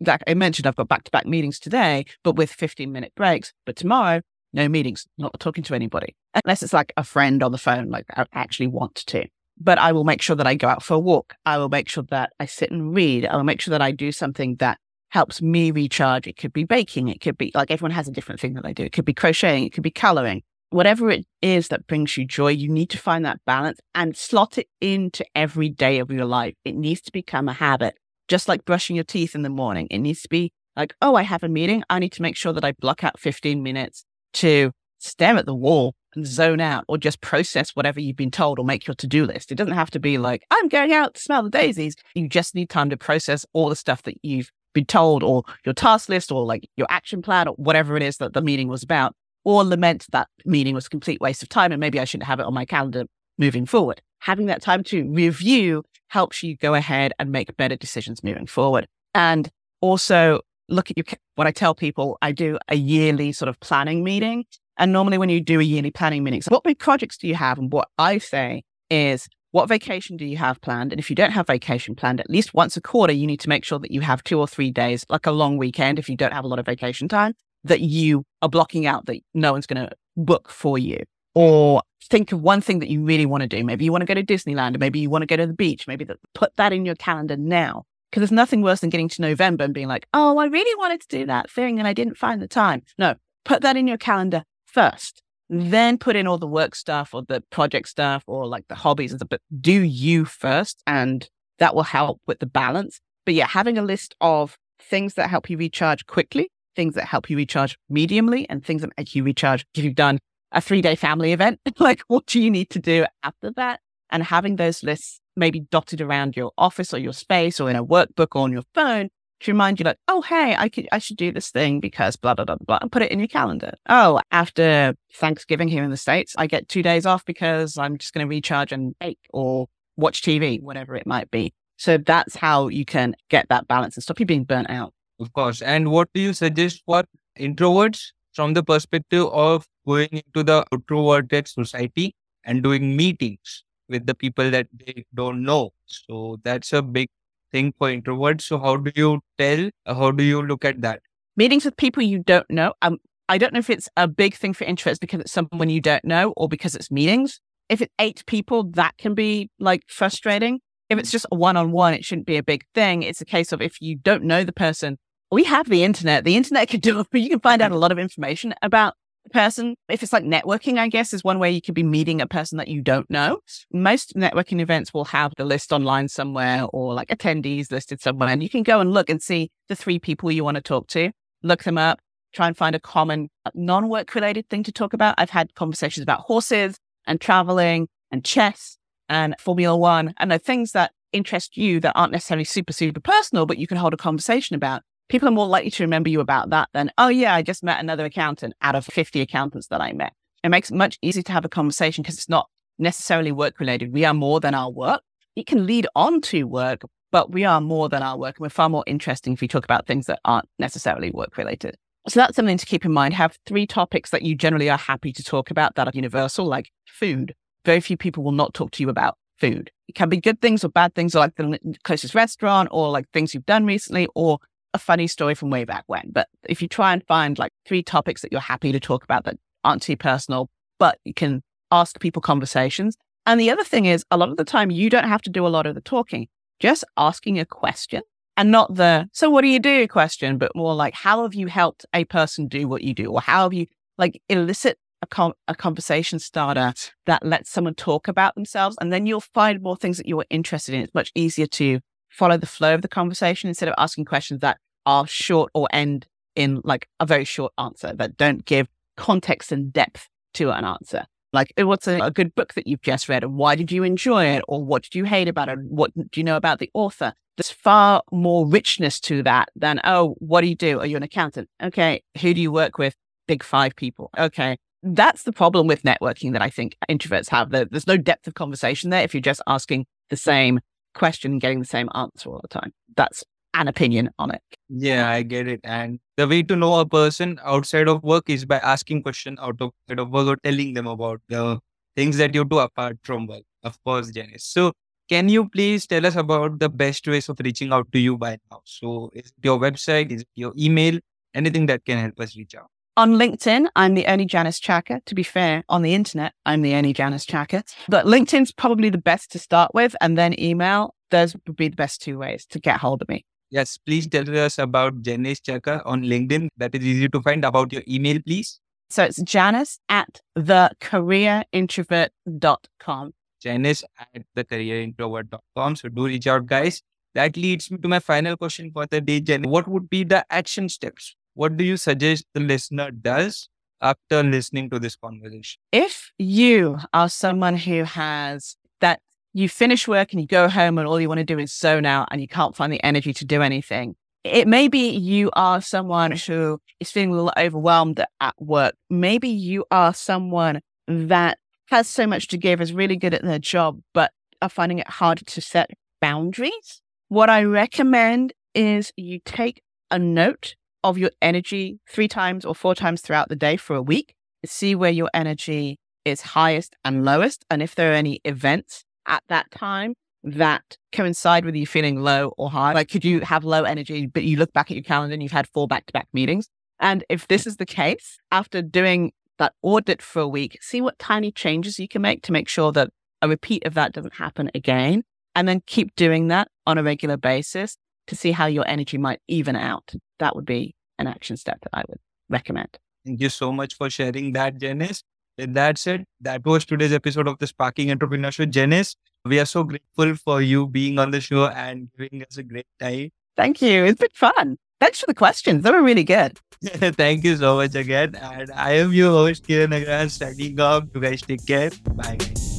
like 0.00 0.22
I 0.26 0.34
mentioned, 0.34 0.66
I've 0.66 0.76
got 0.76 0.88
back 0.88 1.04
to 1.04 1.10
back 1.10 1.26
meetings 1.26 1.58
today, 1.58 2.04
but 2.22 2.36
with 2.36 2.50
15 2.50 2.90
minute 2.90 3.12
breaks. 3.16 3.52
But 3.66 3.76
tomorrow, 3.76 4.20
no 4.52 4.68
meetings, 4.68 5.06
not 5.18 5.38
talking 5.40 5.64
to 5.64 5.74
anybody, 5.74 6.14
unless 6.44 6.62
it's 6.62 6.72
like 6.72 6.92
a 6.96 7.04
friend 7.04 7.42
on 7.42 7.52
the 7.52 7.58
phone, 7.58 7.88
like 7.88 8.06
I 8.10 8.26
actually 8.32 8.68
want 8.68 8.94
to 8.94 9.26
but 9.58 9.78
I 9.78 9.92
will 9.92 10.04
make 10.04 10.22
sure 10.22 10.36
that 10.36 10.46
I 10.46 10.54
go 10.54 10.68
out 10.68 10.82
for 10.82 10.94
a 10.94 10.98
walk. 10.98 11.34
I 11.46 11.58
will 11.58 11.68
make 11.68 11.88
sure 11.88 12.04
that 12.10 12.32
I 12.40 12.46
sit 12.46 12.70
and 12.70 12.94
read. 12.94 13.26
I 13.26 13.36
will 13.36 13.44
make 13.44 13.60
sure 13.60 13.72
that 13.72 13.82
I 13.82 13.92
do 13.92 14.12
something 14.12 14.56
that 14.56 14.78
helps 15.10 15.40
me 15.40 15.70
recharge. 15.70 16.26
It 16.26 16.36
could 16.36 16.52
be 16.52 16.64
baking. 16.64 17.08
It 17.08 17.20
could 17.20 17.38
be 17.38 17.52
like 17.54 17.70
everyone 17.70 17.92
has 17.92 18.08
a 18.08 18.12
different 18.12 18.40
thing 18.40 18.54
that 18.54 18.64
they 18.64 18.72
do. 18.72 18.84
It 18.84 18.92
could 18.92 19.04
be 19.04 19.14
crocheting. 19.14 19.64
It 19.64 19.72
could 19.72 19.84
be 19.84 19.90
coloring. 19.90 20.42
Whatever 20.70 21.08
it 21.10 21.24
is 21.40 21.68
that 21.68 21.86
brings 21.86 22.16
you 22.16 22.26
joy, 22.26 22.48
you 22.48 22.68
need 22.68 22.90
to 22.90 22.98
find 22.98 23.24
that 23.24 23.38
balance 23.46 23.78
and 23.94 24.16
slot 24.16 24.58
it 24.58 24.66
into 24.80 25.24
every 25.34 25.68
day 25.68 26.00
of 26.00 26.10
your 26.10 26.24
life. 26.24 26.54
It 26.64 26.74
needs 26.74 27.00
to 27.02 27.12
become 27.12 27.48
a 27.48 27.52
habit, 27.52 27.96
just 28.28 28.48
like 28.48 28.64
brushing 28.64 28.96
your 28.96 29.04
teeth 29.04 29.34
in 29.34 29.42
the 29.42 29.50
morning. 29.50 29.86
It 29.90 29.98
needs 29.98 30.22
to 30.22 30.28
be 30.28 30.52
like, 30.76 30.94
oh, 31.00 31.14
I 31.14 31.22
have 31.22 31.42
a 31.42 31.48
meeting. 31.48 31.82
I 31.90 31.98
need 31.98 32.12
to 32.12 32.22
make 32.22 32.36
sure 32.36 32.52
that 32.52 32.64
I 32.64 32.72
block 32.72 33.04
out 33.04 33.18
15 33.18 33.62
minutes 33.62 34.04
to 34.34 34.72
stare 34.98 35.36
at 35.36 35.46
the 35.46 35.54
wall 35.54 35.94
and 36.14 36.26
zone 36.26 36.60
out 36.60 36.84
or 36.88 36.98
just 36.98 37.20
process 37.20 37.70
whatever 37.74 38.00
you've 38.00 38.16
been 38.16 38.30
told 38.30 38.58
or 38.58 38.64
make 38.64 38.86
your 38.86 38.94
to 38.94 39.06
do 39.06 39.24
list. 39.26 39.52
It 39.52 39.56
doesn't 39.56 39.74
have 39.74 39.90
to 39.92 40.00
be 40.00 40.18
like, 40.18 40.44
I'm 40.50 40.68
going 40.68 40.92
out 40.92 41.14
to 41.14 41.20
smell 41.20 41.42
the 41.42 41.50
daisies. 41.50 41.96
You 42.14 42.28
just 42.28 42.54
need 42.54 42.70
time 42.70 42.90
to 42.90 42.96
process 42.96 43.44
all 43.52 43.68
the 43.68 43.76
stuff 43.76 44.02
that 44.04 44.16
you've 44.22 44.50
been 44.72 44.86
told 44.86 45.22
or 45.22 45.44
your 45.64 45.74
task 45.74 46.08
list 46.08 46.32
or 46.32 46.44
like 46.44 46.68
your 46.76 46.86
action 46.90 47.22
plan 47.22 47.48
or 47.48 47.54
whatever 47.54 47.96
it 47.96 48.02
is 48.02 48.16
that 48.18 48.32
the 48.32 48.42
meeting 48.42 48.68
was 48.68 48.82
about, 48.82 49.14
or 49.44 49.62
lament 49.62 50.06
that 50.10 50.28
meeting 50.44 50.74
was 50.74 50.86
a 50.86 50.90
complete 50.90 51.20
waste 51.20 51.42
of 51.42 51.48
time 51.48 51.70
and 51.70 51.80
maybe 51.80 52.00
I 52.00 52.04
shouldn't 52.04 52.26
have 52.26 52.40
it 52.40 52.46
on 52.46 52.54
my 52.54 52.64
calendar 52.64 53.04
moving 53.38 53.66
forward. 53.66 54.00
Having 54.20 54.46
that 54.46 54.62
time 54.62 54.82
to 54.84 55.08
review 55.10 55.84
helps 56.08 56.42
you 56.42 56.56
go 56.56 56.74
ahead 56.74 57.12
and 57.18 57.30
make 57.30 57.56
better 57.56 57.76
decisions 57.76 58.22
moving 58.22 58.46
forward. 58.46 58.86
And 59.14 59.48
also 59.80 60.40
look 60.68 60.90
at 60.90 60.96
your, 60.96 61.04
what 61.34 61.46
I 61.46 61.50
tell 61.50 61.74
people, 61.74 62.18
I 62.22 62.32
do 62.32 62.58
a 62.68 62.76
yearly 62.76 63.32
sort 63.32 63.48
of 63.48 63.60
planning 63.60 64.02
meeting 64.02 64.44
and 64.76 64.92
normally, 64.92 65.18
when 65.18 65.28
you 65.28 65.40
do 65.40 65.60
a 65.60 65.62
yearly 65.62 65.90
planning 65.90 66.24
meeting, 66.24 66.42
so 66.42 66.50
what 66.50 66.64
big 66.64 66.78
projects 66.78 67.16
do 67.16 67.28
you 67.28 67.34
have? 67.34 67.58
And 67.58 67.72
what 67.72 67.88
I 67.98 68.18
say 68.18 68.64
is, 68.90 69.28
what 69.52 69.68
vacation 69.68 70.16
do 70.16 70.24
you 70.24 70.36
have 70.36 70.60
planned? 70.60 70.92
And 70.92 70.98
if 70.98 71.08
you 71.08 71.14
don't 71.14 71.30
have 71.30 71.46
vacation 71.46 71.94
planned, 71.94 72.18
at 72.18 72.28
least 72.28 72.54
once 72.54 72.76
a 72.76 72.80
quarter, 72.80 73.12
you 73.12 73.26
need 73.26 73.38
to 73.40 73.48
make 73.48 73.64
sure 73.64 73.78
that 73.78 73.92
you 73.92 74.00
have 74.00 74.24
two 74.24 74.40
or 74.40 74.48
three 74.48 74.72
days, 74.72 75.06
like 75.08 75.26
a 75.26 75.30
long 75.30 75.58
weekend, 75.58 76.00
if 76.00 76.08
you 76.08 76.16
don't 76.16 76.32
have 76.32 76.44
a 76.44 76.48
lot 76.48 76.58
of 76.58 76.66
vacation 76.66 77.06
time, 77.06 77.34
that 77.62 77.80
you 77.80 78.24
are 78.42 78.48
blocking 78.48 78.84
out 78.84 79.06
that 79.06 79.20
no 79.32 79.52
one's 79.52 79.66
going 79.66 79.86
to 79.86 79.94
book 80.16 80.50
for 80.50 80.76
you. 80.76 80.98
Or 81.34 81.82
think 82.04 82.32
of 82.32 82.42
one 82.42 82.60
thing 82.60 82.78
that 82.78 82.88
you 82.88 83.04
really 83.04 83.26
want 83.26 83.42
to 83.42 83.48
do. 83.48 83.64
Maybe 83.64 83.84
you 83.84 83.92
want 83.92 84.02
to 84.02 84.06
go 84.06 84.14
to 84.14 84.22
Disneyland, 84.22 84.74
or 84.74 84.78
maybe 84.78 85.00
you 85.00 85.10
want 85.10 85.22
to 85.22 85.26
go 85.26 85.36
to 85.36 85.46
the 85.46 85.52
beach. 85.52 85.86
Maybe 85.86 86.06
put 86.34 86.56
that 86.56 86.72
in 86.72 86.84
your 86.84 86.94
calendar 86.94 87.36
now. 87.36 87.84
Because 88.10 88.20
there's 88.20 88.32
nothing 88.36 88.62
worse 88.62 88.80
than 88.80 88.90
getting 88.90 89.08
to 89.08 89.22
November 89.22 89.64
and 89.64 89.74
being 89.74 89.88
like, 89.88 90.06
oh, 90.14 90.38
I 90.38 90.46
really 90.46 90.76
wanted 90.76 91.00
to 91.00 91.08
do 91.08 91.26
that 91.26 91.50
thing 91.50 91.80
and 91.80 91.88
I 91.88 91.92
didn't 91.92 92.16
find 92.16 92.40
the 92.40 92.46
time. 92.46 92.82
No, 92.96 93.16
put 93.44 93.62
that 93.62 93.76
in 93.76 93.88
your 93.88 93.96
calendar 93.96 94.44
first, 94.66 95.20
then 95.50 95.98
put 95.98 96.14
in 96.14 96.28
all 96.28 96.38
the 96.38 96.46
work 96.46 96.76
stuff 96.76 97.12
or 97.12 97.22
the 97.22 97.42
project 97.50 97.88
stuff 97.88 98.22
or 98.28 98.46
like 98.46 98.68
the 98.68 98.76
hobbies 98.76 99.10
and 99.10 99.18
stuff, 99.18 99.30
but 99.30 99.40
do 99.60 99.82
you 99.82 100.24
first. 100.24 100.80
And 100.86 101.28
that 101.58 101.74
will 101.74 101.82
help 101.82 102.20
with 102.24 102.38
the 102.38 102.46
balance. 102.46 103.00
But 103.24 103.34
yeah, 103.34 103.48
having 103.48 103.78
a 103.78 103.82
list 103.82 104.14
of 104.20 104.58
things 104.78 105.14
that 105.14 105.28
help 105.28 105.50
you 105.50 105.56
recharge 105.56 106.06
quickly, 106.06 106.50
things 106.76 106.94
that 106.94 107.06
help 107.06 107.28
you 107.28 107.36
recharge 107.36 107.76
mediumly, 107.90 108.46
and 108.48 108.64
things 108.64 108.82
that 108.82 108.92
make 108.96 109.14
you 109.16 109.24
recharge 109.24 109.66
if 109.74 109.82
you've 109.82 109.94
done 109.94 110.18
a 110.54 110.60
three 110.60 110.80
day 110.80 110.94
family 110.94 111.32
event. 111.32 111.60
like, 111.78 112.00
what 112.08 112.26
do 112.26 112.40
you 112.40 112.50
need 112.50 112.70
to 112.70 112.78
do 112.78 113.04
after 113.22 113.50
that? 113.52 113.80
And 114.10 114.22
having 114.22 114.56
those 114.56 114.82
lists 114.82 115.20
maybe 115.36 115.60
dotted 115.60 116.00
around 116.00 116.36
your 116.36 116.52
office 116.56 116.94
or 116.94 116.98
your 116.98 117.12
space 117.12 117.60
or 117.60 117.68
in 117.68 117.76
a 117.76 117.84
workbook 117.84 118.28
or 118.34 118.42
on 118.42 118.52
your 118.52 118.62
phone 118.74 119.08
to 119.40 119.52
remind 119.52 119.80
you 119.80 119.84
like, 119.84 119.98
oh, 120.08 120.22
hey, 120.22 120.54
I 120.56 120.68
could, 120.68 120.88
I 120.92 120.98
should 120.98 121.16
do 121.16 121.32
this 121.32 121.50
thing 121.50 121.80
because 121.80 122.16
blah, 122.16 122.34
blah, 122.34 122.44
blah, 122.44 122.56
blah, 122.56 122.78
and 122.80 122.90
put 122.90 123.02
it 123.02 123.10
in 123.10 123.18
your 123.18 123.28
calendar. 123.28 123.72
Oh, 123.88 124.20
after 124.30 124.94
Thanksgiving 125.14 125.68
here 125.68 125.82
in 125.82 125.90
the 125.90 125.96
States, 125.96 126.34
I 126.38 126.46
get 126.46 126.68
two 126.68 126.82
days 126.82 127.04
off 127.04 127.24
because 127.24 127.76
I'm 127.76 127.98
just 127.98 128.14
going 128.14 128.26
to 128.26 128.28
recharge 128.28 128.72
and 128.72 128.96
bake 129.00 129.18
or 129.30 129.66
watch 129.96 130.22
TV, 130.22 130.62
whatever 130.62 130.94
it 130.94 131.06
might 131.06 131.30
be. 131.30 131.52
So 131.76 131.98
that's 131.98 132.36
how 132.36 132.68
you 132.68 132.84
can 132.84 133.16
get 133.28 133.48
that 133.48 133.66
balance 133.66 133.96
and 133.96 134.02
stop 134.02 134.20
you 134.20 134.26
being 134.26 134.44
burnt 134.44 134.70
out. 134.70 134.94
Of 135.20 135.32
course. 135.32 135.60
And 135.60 135.90
what 135.90 136.08
do 136.14 136.20
you 136.20 136.32
suggest 136.32 136.82
for 136.86 137.04
introverts 137.38 138.12
from 138.32 138.54
the 138.54 138.62
perspective 138.62 139.26
of 139.26 139.66
going 139.86 140.08
into 140.10 140.42
the 140.42 140.64
introverted 140.72 141.48
society 141.48 142.14
and 142.44 142.62
doing 142.62 142.96
meetings 142.96 143.64
with 143.88 144.06
the 144.06 144.14
people 144.14 144.50
that 144.50 144.68
they 144.72 145.04
don't 145.14 145.42
know? 145.42 145.70
So 145.86 146.38
that's 146.42 146.72
a 146.72 146.82
big 146.82 147.08
thing 147.52 147.72
for 147.78 147.88
introverts. 147.88 148.42
So 148.42 148.58
how 148.58 148.76
do 148.76 148.92
you 148.94 149.20
tell? 149.38 149.70
How 149.86 150.10
do 150.10 150.24
you 150.24 150.42
look 150.42 150.64
at 150.64 150.80
that? 150.82 151.00
Meetings 151.36 151.64
with 151.64 151.76
people 151.76 152.02
you 152.02 152.18
don't 152.18 152.48
know. 152.50 152.74
Um, 152.82 152.98
I 153.28 153.38
don't 153.38 153.52
know 153.52 153.58
if 153.58 153.70
it's 153.70 153.88
a 153.96 154.06
big 154.06 154.34
thing 154.34 154.52
for 154.52 154.64
introverts 154.64 155.00
because 155.00 155.20
it's 155.20 155.32
someone 155.32 155.70
you 155.70 155.80
don't 155.80 156.04
know 156.04 156.32
or 156.36 156.48
because 156.48 156.74
it's 156.74 156.90
meetings. 156.90 157.40
If 157.68 157.80
it's 157.80 157.92
eight 157.98 158.22
people, 158.26 158.64
that 158.72 158.96
can 158.98 159.14
be 159.14 159.50
like 159.58 159.82
frustrating. 159.88 160.60
If 160.90 160.98
it's 160.98 161.10
just 161.10 161.26
a 161.32 161.34
one 161.34 161.56
on 161.56 161.72
one, 161.72 161.94
it 161.94 162.04
shouldn't 162.04 162.26
be 162.26 162.36
a 162.36 162.42
big 162.42 162.64
thing. 162.74 163.02
It's 163.02 163.22
a 163.22 163.24
case 163.24 163.52
of 163.52 163.62
if 163.62 163.80
you 163.80 163.96
don't 163.96 164.24
know 164.24 164.44
the 164.44 164.52
person, 164.52 164.98
we 165.30 165.44
have 165.44 165.68
the 165.68 165.82
internet. 165.82 166.24
The 166.24 166.36
internet 166.36 166.68
can 166.68 166.80
do 166.80 167.00
it, 167.00 167.06
but 167.10 167.20
you 167.20 167.30
can 167.30 167.40
find 167.40 167.62
out 167.62 167.72
a 167.72 167.78
lot 167.78 167.90
of 167.90 167.98
information 167.98 168.54
about 168.60 168.94
person. 169.30 169.76
If 169.88 170.02
it's 170.02 170.12
like 170.12 170.24
networking, 170.24 170.78
I 170.78 170.88
guess 170.88 171.12
is 171.12 171.24
one 171.24 171.38
way 171.38 171.50
you 171.50 171.60
could 171.60 171.74
be 171.74 171.82
meeting 171.82 172.20
a 172.20 172.26
person 172.26 172.58
that 172.58 172.68
you 172.68 172.82
don't 172.82 173.08
know. 173.10 173.40
Most 173.72 174.14
networking 174.14 174.60
events 174.60 174.92
will 174.92 175.04
have 175.06 175.32
the 175.36 175.44
list 175.44 175.72
online 175.72 176.08
somewhere 176.08 176.64
or 176.72 176.94
like 176.94 177.08
attendees 177.08 177.70
listed 177.70 178.00
somewhere. 178.00 178.28
And 178.28 178.42
you 178.42 178.48
can 178.48 178.62
go 178.62 178.80
and 178.80 178.92
look 178.92 179.08
and 179.08 179.22
see 179.22 179.50
the 179.68 179.76
three 179.76 179.98
people 179.98 180.30
you 180.30 180.44
want 180.44 180.56
to 180.56 180.62
talk 180.62 180.88
to, 180.88 181.10
look 181.42 181.64
them 181.64 181.78
up, 181.78 182.00
try 182.32 182.46
and 182.46 182.56
find 182.56 182.74
a 182.74 182.80
common 182.80 183.28
uh, 183.46 183.50
non 183.54 183.88
work 183.88 184.14
related 184.14 184.48
thing 184.48 184.62
to 184.64 184.72
talk 184.72 184.92
about. 184.92 185.14
I've 185.18 185.30
had 185.30 185.54
conversations 185.54 186.02
about 186.02 186.20
horses 186.20 186.78
and 187.06 187.20
traveling 187.20 187.88
and 188.10 188.24
chess 188.24 188.76
and 189.08 189.34
Formula 189.38 189.76
One 189.76 190.14
and 190.18 190.30
the 190.30 190.38
things 190.38 190.72
that 190.72 190.92
interest 191.12 191.56
you 191.56 191.80
that 191.80 191.92
aren't 191.94 192.12
necessarily 192.12 192.44
super, 192.44 192.72
super 192.72 193.00
personal, 193.00 193.46
but 193.46 193.58
you 193.58 193.66
can 193.66 193.76
hold 193.76 193.94
a 193.94 193.96
conversation 193.96 194.56
about 194.56 194.82
people 195.08 195.28
are 195.28 195.32
more 195.32 195.46
likely 195.46 195.70
to 195.70 195.82
remember 195.82 196.08
you 196.08 196.20
about 196.20 196.50
that 196.50 196.68
than, 196.72 196.90
oh, 196.98 197.08
yeah, 197.08 197.34
I 197.34 197.42
just 197.42 197.62
met 197.62 197.80
another 197.80 198.04
accountant 198.04 198.54
out 198.62 198.74
of 198.74 198.86
50 198.86 199.20
accountants 199.20 199.68
that 199.68 199.80
I 199.80 199.92
met. 199.92 200.12
It 200.42 200.48
makes 200.50 200.70
it 200.70 200.74
much 200.74 200.98
easier 201.02 201.22
to 201.22 201.32
have 201.32 201.44
a 201.44 201.48
conversation 201.48 202.02
because 202.02 202.16
it's 202.16 202.28
not 202.28 202.48
necessarily 202.78 203.32
work 203.32 203.60
related. 203.60 203.92
We 203.92 204.04
are 204.04 204.14
more 204.14 204.40
than 204.40 204.54
our 204.54 204.70
work. 204.70 205.02
It 205.36 205.46
can 205.46 205.66
lead 205.66 205.86
on 205.94 206.20
to 206.22 206.44
work, 206.44 206.82
but 207.10 207.32
we 207.32 207.44
are 207.44 207.60
more 207.60 207.88
than 207.88 208.02
our 208.02 208.18
work. 208.18 208.36
And 208.36 208.42
we're 208.42 208.50
far 208.50 208.68
more 208.68 208.84
interesting 208.86 209.32
if 209.32 209.40
we 209.40 209.48
talk 209.48 209.64
about 209.64 209.86
things 209.86 210.06
that 210.06 210.20
aren't 210.24 210.48
necessarily 210.58 211.10
work 211.10 211.36
related. 211.36 211.76
So 212.06 212.20
that's 212.20 212.36
something 212.36 212.58
to 212.58 212.66
keep 212.66 212.84
in 212.84 212.92
mind. 212.92 213.14
Have 213.14 213.38
three 213.46 213.66
topics 213.66 214.10
that 214.10 214.22
you 214.22 214.34
generally 214.34 214.68
are 214.68 214.78
happy 214.78 215.12
to 215.12 215.24
talk 215.24 215.50
about 215.50 215.74
that 215.76 215.88
are 215.88 215.92
universal, 215.94 216.44
like 216.44 216.70
food. 216.86 217.34
Very 217.64 217.80
few 217.80 217.96
people 217.96 218.22
will 218.22 218.32
not 218.32 218.52
talk 218.52 218.72
to 218.72 218.82
you 218.82 218.90
about 218.90 219.16
food. 219.38 219.70
It 219.88 219.94
can 219.94 220.10
be 220.10 220.20
good 220.20 220.40
things 220.40 220.64
or 220.64 220.68
bad 220.68 220.94
things, 220.94 221.14
or 221.14 221.20
like 221.20 221.36
the 221.36 221.58
closest 221.82 222.14
restaurant, 222.14 222.68
or 222.72 222.90
like 222.90 223.08
things 223.10 223.32
you've 223.32 223.46
done 223.46 223.64
recently, 223.64 224.06
or 224.14 224.38
a 224.74 224.78
funny 224.78 225.06
story 225.06 225.34
from 225.34 225.48
way 225.48 225.64
back 225.64 225.84
when. 225.86 226.10
But 226.12 226.28
if 226.48 226.60
you 226.60 226.68
try 226.68 226.92
and 226.92 227.02
find 227.06 227.38
like 227.38 227.52
three 227.64 227.82
topics 227.82 228.20
that 228.22 228.32
you're 228.32 228.40
happy 228.40 228.72
to 228.72 228.80
talk 228.80 229.04
about 229.04 229.24
that 229.24 229.36
aren't 229.62 229.82
too 229.82 229.96
personal, 229.96 230.50
but 230.78 230.98
you 231.04 231.14
can 231.14 231.42
ask 231.70 231.98
people 232.00 232.20
conversations, 232.20 232.96
And 233.26 233.40
the 233.40 233.50
other 233.50 233.64
thing 233.64 233.86
is, 233.86 234.04
a 234.10 234.16
lot 234.16 234.28
of 234.28 234.36
the 234.36 234.44
time, 234.44 234.70
you 234.70 234.90
don't 234.90 235.08
have 235.08 235.22
to 235.22 235.30
do 235.30 235.46
a 235.46 235.48
lot 235.48 235.66
of 235.66 235.74
the 235.74 235.80
talking. 235.80 236.28
Just 236.60 236.84
asking 236.96 237.38
a 237.38 237.46
question 237.46 238.02
and 238.36 238.50
not 238.50 238.74
the, 238.74 239.08
so 239.12 239.30
what 239.30 239.42
do 239.42 239.48
you 239.48 239.58
do 239.58 239.88
question, 239.88 240.38
but 240.38 240.54
more 240.54 240.74
like, 240.74 240.94
how 240.94 241.22
have 241.22 241.34
you 241.34 241.46
helped 241.46 241.86
a 241.94 242.04
person 242.04 242.48
do 242.48 242.68
what 242.68 242.82
you 242.82 242.94
do? 242.94 243.06
Or 243.06 243.20
how 243.20 243.44
have 243.44 243.52
you, 243.52 243.66
like, 243.96 244.20
elicit 244.28 244.78
a, 245.02 245.06
com- 245.06 245.34
a 245.48 245.54
conversation 245.54 246.18
starter 246.18 246.74
that 247.06 247.24
lets 247.24 247.50
someone 247.50 247.74
talk 247.74 248.08
about 248.08 248.34
themselves. 248.34 248.76
And 248.80 248.92
then 248.92 249.06
you'll 249.06 249.20
find 249.20 249.62
more 249.62 249.76
things 249.76 249.96
that 249.96 250.06
you're 250.06 250.26
interested 250.30 250.74
in. 250.74 250.82
It's 250.82 250.94
much 250.94 251.10
easier 251.14 251.46
to 251.46 251.80
follow 252.14 252.36
the 252.36 252.46
flow 252.46 252.74
of 252.74 252.82
the 252.82 252.88
conversation 252.88 253.48
instead 253.48 253.68
of 253.68 253.74
asking 253.76 254.04
questions 254.04 254.40
that 254.40 254.58
are 254.86 255.06
short 255.06 255.50
or 255.54 255.68
end 255.72 256.06
in 256.36 256.60
like 256.64 256.88
a 257.00 257.06
very 257.06 257.24
short 257.24 257.52
answer 257.58 257.92
that 257.94 258.16
don't 258.16 258.44
give 258.44 258.68
context 258.96 259.50
and 259.52 259.72
depth 259.72 260.08
to 260.34 260.50
an 260.50 260.64
answer. 260.64 261.06
Like, 261.32 261.52
eh, 261.56 261.64
what's 261.64 261.88
a, 261.88 261.98
a, 261.98 262.10
good 262.12 262.34
book 262.34 262.54
that 262.54 262.66
you've 262.66 262.82
just 262.82 263.08
read 263.08 263.24
and 263.24 263.34
why 263.34 263.56
did 263.56 263.72
you 263.72 263.82
enjoy 263.82 264.26
it? 264.26 264.44
Or 264.46 264.64
what 264.64 264.84
did 264.84 264.94
you 264.94 265.04
hate 265.04 265.26
about 265.26 265.48
it? 265.48 265.58
What 265.64 265.92
do 265.94 266.20
you 266.20 266.24
know 266.24 266.36
about 266.36 266.60
the 266.60 266.70
author? 266.74 267.12
There's 267.36 267.50
far 267.50 268.02
more 268.12 268.46
richness 268.46 269.00
to 269.00 269.24
that 269.24 269.48
than, 269.56 269.80
oh, 269.82 270.14
what 270.18 270.42
do 270.42 270.46
you 270.46 270.54
do? 270.54 270.78
Are 270.78 270.86
you 270.86 270.96
an 270.96 271.02
accountant? 271.02 271.48
Okay. 271.60 272.02
Who 272.20 272.34
do 272.34 272.40
you 272.40 272.52
work 272.52 272.78
with? 272.78 272.94
Big 273.26 273.42
five 273.42 273.74
people. 273.74 274.10
Okay. 274.16 274.56
That's 274.84 275.24
the 275.24 275.32
problem 275.32 275.66
with 275.66 275.82
networking 275.82 276.32
that 276.34 276.42
I 276.42 276.50
think 276.50 276.76
introverts 276.88 277.30
have. 277.30 277.50
There's 277.50 277.86
no 277.86 277.96
depth 277.96 278.28
of 278.28 278.34
conversation 278.34 278.90
there 278.90 279.02
if 279.02 279.14
you're 279.14 279.20
just 279.20 279.42
asking 279.48 279.86
the 280.10 280.16
same 280.16 280.60
question 280.94 281.32
and 281.32 281.40
getting 281.40 281.58
the 281.58 281.64
same 281.66 281.88
answer 281.94 282.30
all 282.30 282.40
the 282.40 282.48
time. 282.48 282.72
That's 282.96 283.24
an 283.54 283.68
opinion 283.68 284.10
on 284.18 284.30
it. 284.32 284.42
Yeah, 284.68 285.08
I 285.08 285.22
get 285.22 285.46
it. 285.46 285.60
And 285.62 286.00
the 286.16 286.26
way 286.26 286.42
to 286.42 286.56
know 286.56 286.80
a 286.80 286.86
person 286.86 287.38
outside 287.44 287.88
of 287.88 288.02
work 288.02 288.28
is 288.28 288.44
by 288.44 288.58
asking 288.58 289.02
questions 289.02 289.38
out 289.40 289.60
of 289.60 290.10
work 290.10 290.26
or 290.26 290.36
telling 290.36 290.74
them 290.74 290.86
about 290.86 291.20
the 291.28 291.60
things 291.94 292.16
that 292.16 292.34
you 292.34 292.44
do 292.44 292.58
apart 292.58 292.98
from 293.04 293.26
work. 293.26 293.44
Of 293.62 293.82
course, 293.84 294.10
Janice. 294.10 294.44
So 294.44 294.72
can 295.08 295.28
you 295.28 295.48
please 295.48 295.86
tell 295.86 296.04
us 296.06 296.16
about 296.16 296.58
the 296.58 296.68
best 296.68 297.06
ways 297.06 297.28
of 297.28 297.38
reaching 297.44 297.72
out 297.72 297.92
to 297.92 297.98
you 297.98 298.18
by 298.18 298.38
now? 298.50 298.62
So 298.64 299.10
is 299.12 299.26
it 299.26 299.44
your 299.44 299.58
website? 299.58 300.10
Is 300.10 300.22
it 300.22 300.28
your 300.34 300.52
email? 300.58 300.98
Anything 301.34 301.66
that 301.66 301.84
can 301.84 301.98
help 301.98 302.18
us 302.20 302.36
reach 302.36 302.54
out? 302.54 302.70
On 302.96 303.14
LinkedIn, 303.14 303.66
I'm 303.74 303.94
the 303.94 304.06
only 304.06 304.24
Janice 304.24 304.60
Chaka. 304.60 305.02
To 305.06 305.16
be 305.16 305.24
fair, 305.24 305.64
on 305.68 305.82
the 305.82 305.94
internet, 305.94 306.32
I'm 306.46 306.62
the 306.62 306.76
only 306.76 306.92
Janice 306.92 307.26
Chaka. 307.26 307.64
But 307.88 308.06
LinkedIn's 308.06 308.52
probably 308.52 308.88
the 308.88 308.98
best 308.98 309.32
to 309.32 309.40
start 309.40 309.74
with, 309.74 309.96
and 310.00 310.16
then 310.16 310.38
email. 310.38 310.94
Those 311.10 311.34
would 311.34 311.56
be 311.56 311.66
the 311.66 311.74
best 311.74 312.02
two 312.02 312.18
ways 312.18 312.46
to 312.46 312.60
get 312.60 312.78
hold 312.78 313.02
of 313.02 313.08
me. 313.08 313.24
Yes, 313.50 313.76
please 313.78 314.06
tell 314.06 314.38
us 314.38 314.60
about 314.60 315.02
Janice 315.02 315.40
Chaka 315.40 315.82
on 315.84 316.04
LinkedIn. 316.04 316.50
That 316.56 316.72
is 316.76 316.84
easy 316.84 317.08
to 317.08 317.20
find. 317.20 317.44
About 317.44 317.72
your 317.72 317.82
email, 317.88 318.20
please. 318.24 318.60
So 318.90 319.02
it's 319.02 319.20
Janice 319.22 319.80
at 319.88 320.20
thecareerintrovert.com. 320.38 323.12
Janice 323.42 323.82
at 323.98 324.22
thecareerintrovert.com. 324.36 325.74
So 325.74 325.88
do 325.88 326.06
reach 326.06 326.28
out, 326.28 326.46
guys. 326.46 326.80
That 327.16 327.36
leads 327.36 327.72
me 327.72 327.78
to 327.78 327.88
my 327.88 327.98
final 327.98 328.36
question 328.36 328.70
for 328.72 328.86
the 328.86 329.00
day, 329.00 329.18
Jen. 329.20 329.48
What 329.48 329.66
would 329.66 329.90
be 329.90 330.04
the 330.04 330.24
action 330.30 330.68
steps? 330.68 331.16
What 331.34 331.56
do 331.56 331.64
you 331.64 331.76
suggest 331.76 332.26
the 332.32 332.40
listener 332.40 332.92
does 332.92 333.48
after 333.80 334.22
listening 334.22 334.70
to 334.70 334.78
this 334.78 334.94
conversation? 334.94 335.60
If 335.72 336.12
you 336.16 336.78
are 336.92 337.08
someone 337.08 337.56
who 337.56 337.82
has 337.82 338.56
that 338.80 339.00
you 339.32 339.48
finish 339.48 339.88
work 339.88 340.12
and 340.12 340.20
you 340.20 340.28
go 340.28 340.48
home 340.48 340.78
and 340.78 340.86
all 340.86 341.00
you 341.00 341.08
want 341.08 341.18
to 341.18 341.24
do 341.24 341.40
is 341.40 341.52
zone 341.52 341.86
out 341.86 342.06
and 342.12 342.20
you 342.20 342.28
can't 342.28 342.54
find 342.54 342.72
the 342.72 342.82
energy 342.84 343.12
to 343.12 343.24
do 343.24 343.42
anything. 343.42 343.96
It 344.22 344.46
may 344.46 344.68
be 344.68 344.90
you 344.90 345.30
are 345.34 345.60
someone 345.60 346.12
who 346.12 346.60
is 346.78 346.92
feeling 346.92 347.10
a 347.10 347.14
little 347.14 347.32
overwhelmed 347.36 348.02
at 348.20 348.34
work. 348.38 348.74
Maybe 348.88 349.28
you 349.28 349.64
are 349.72 349.92
someone 349.92 350.60
that 350.86 351.38
has 351.66 351.88
so 351.88 352.06
much 352.06 352.28
to 352.28 352.38
give, 352.38 352.60
is 352.60 352.72
really 352.72 352.96
good 352.96 353.12
at 353.12 353.22
their 353.22 353.40
job, 353.40 353.80
but 353.92 354.12
are 354.40 354.48
finding 354.48 354.78
it 354.78 354.88
hard 354.88 355.26
to 355.26 355.40
set 355.40 355.70
boundaries. 356.00 356.80
What 357.08 357.28
I 357.28 357.42
recommend 357.42 358.34
is 358.54 358.92
you 358.96 359.18
take 359.24 359.62
a 359.90 359.98
note 359.98 360.54
of 360.84 360.98
your 360.98 361.10
energy 361.20 361.80
three 361.88 362.06
times 362.06 362.44
or 362.44 362.54
four 362.54 362.74
times 362.74 363.00
throughout 363.00 363.28
the 363.28 363.36
day 363.36 363.56
for 363.56 363.74
a 363.74 363.82
week, 363.82 364.14
see 364.44 364.74
where 364.76 364.90
your 364.90 365.10
energy 365.12 365.78
is 366.04 366.20
highest 366.20 366.76
and 366.84 367.04
lowest. 367.04 367.44
And 367.50 367.62
if 367.62 367.74
there 367.74 367.90
are 367.90 367.94
any 367.94 368.20
events 368.24 368.84
at 369.06 369.22
that 369.28 369.50
time 369.50 369.94
that 370.22 370.78
coincide 370.92 371.44
with 371.44 371.54
you 371.54 371.66
feeling 371.66 372.00
low 372.00 372.32
or 372.38 372.50
high? 372.50 372.72
Like, 372.72 372.88
could 372.88 373.04
you 373.04 373.20
have 373.20 373.44
low 373.44 373.64
energy, 373.64 374.06
but 374.06 374.24
you 374.24 374.36
look 374.36 374.52
back 374.52 374.70
at 374.70 374.76
your 374.76 374.84
calendar 374.84 375.12
and 375.12 375.22
you've 375.22 375.32
had 375.32 375.48
four 375.48 375.66
back 375.68 375.86
to 375.86 375.92
back 375.92 376.08
meetings? 376.12 376.48
And 376.80 377.04
if 377.08 377.28
this 377.28 377.46
is 377.46 377.56
the 377.56 377.66
case, 377.66 378.18
after 378.32 378.62
doing 378.62 379.12
that 379.38 379.52
audit 379.62 380.00
for 380.00 380.20
a 380.20 380.28
week, 380.28 380.58
see 380.62 380.80
what 380.80 380.98
tiny 380.98 381.30
changes 381.30 381.78
you 381.78 381.88
can 381.88 382.02
make 382.02 382.22
to 382.22 382.32
make 382.32 382.48
sure 382.48 382.72
that 382.72 382.90
a 383.22 383.28
repeat 383.28 383.64
of 383.66 383.74
that 383.74 383.92
doesn't 383.92 384.14
happen 384.14 384.50
again. 384.54 385.02
And 385.34 385.48
then 385.48 385.62
keep 385.66 385.94
doing 385.96 386.28
that 386.28 386.48
on 386.66 386.78
a 386.78 386.82
regular 386.82 387.16
basis 387.16 387.76
to 388.06 388.16
see 388.16 388.32
how 388.32 388.46
your 388.46 388.66
energy 388.68 388.98
might 388.98 389.20
even 389.28 389.56
out. 389.56 389.94
That 390.18 390.36
would 390.36 390.46
be 390.46 390.74
an 390.98 391.06
action 391.06 391.36
step 391.36 391.58
that 391.62 391.70
I 391.72 391.82
would 391.88 391.98
recommend. 392.28 392.78
Thank 393.04 393.20
you 393.20 393.28
so 393.28 393.52
much 393.52 393.74
for 393.74 393.90
sharing 393.90 394.32
that, 394.32 394.58
Janice. 394.58 395.02
With 395.36 395.54
that 395.54 395.78
said, 395.78 396.04
that 396.20 396.44
was 396.44 396.64
today's 396.64 396.92
episode 396.92 397.26
of 397.26 397.38
the 397.38 397.46
Sparking 397.46 397.90
Entrepreneur 397.90 398.30
Show. 398.30 398.46
Janice, 398.46 398.96
we 399.24 399.40
are 399.40 399.44
so 399.44 399.64
grateful 399.64 400.14
for 400.14 400.40
you 400.40 400.68
being 400.68 400.98
on 400.98 401.10
the 401.10 401.20
show 401.20 401.46
and 401.48 401.88
giving 401.98 402.22
us 402.22 402.36
a 402.36 402.42
great 402.42 402.66
time. 402.80 403.10
Thank 403.36 403.60
you. 403.60 403.84
It's 403.84 403.98
been 403.98 404.08
fun. 404.14 404.58
Thanks 404.80 405.00
for 405.00 405.06
the 405.06 405.14
questions. 405.14 405.64
They 405.64 405.70
were 405.70 405.82
really 405.82 406.04
good. 406.04 406.38
Thank 406.62 407.24
you 407.24 407.36
so 407.36 407.56
much 407.56 407.74
again. 407.74 408.14
And 408.14 408.50
I 408.52 408.72
am 408.74 408.92
your 408.92 409.10
host, 409.10 409.46
Kiran 409.46 409.74
Agrawal, 409.74 410.10
signing 410.10 410.60
off. 410.60 410.84
You 410.94 411.00
guys 411.00 411.22
take 411.22 411.44
care. 411.46 411.70
Bye, 411.94 412.16
guys. 412.16 412.53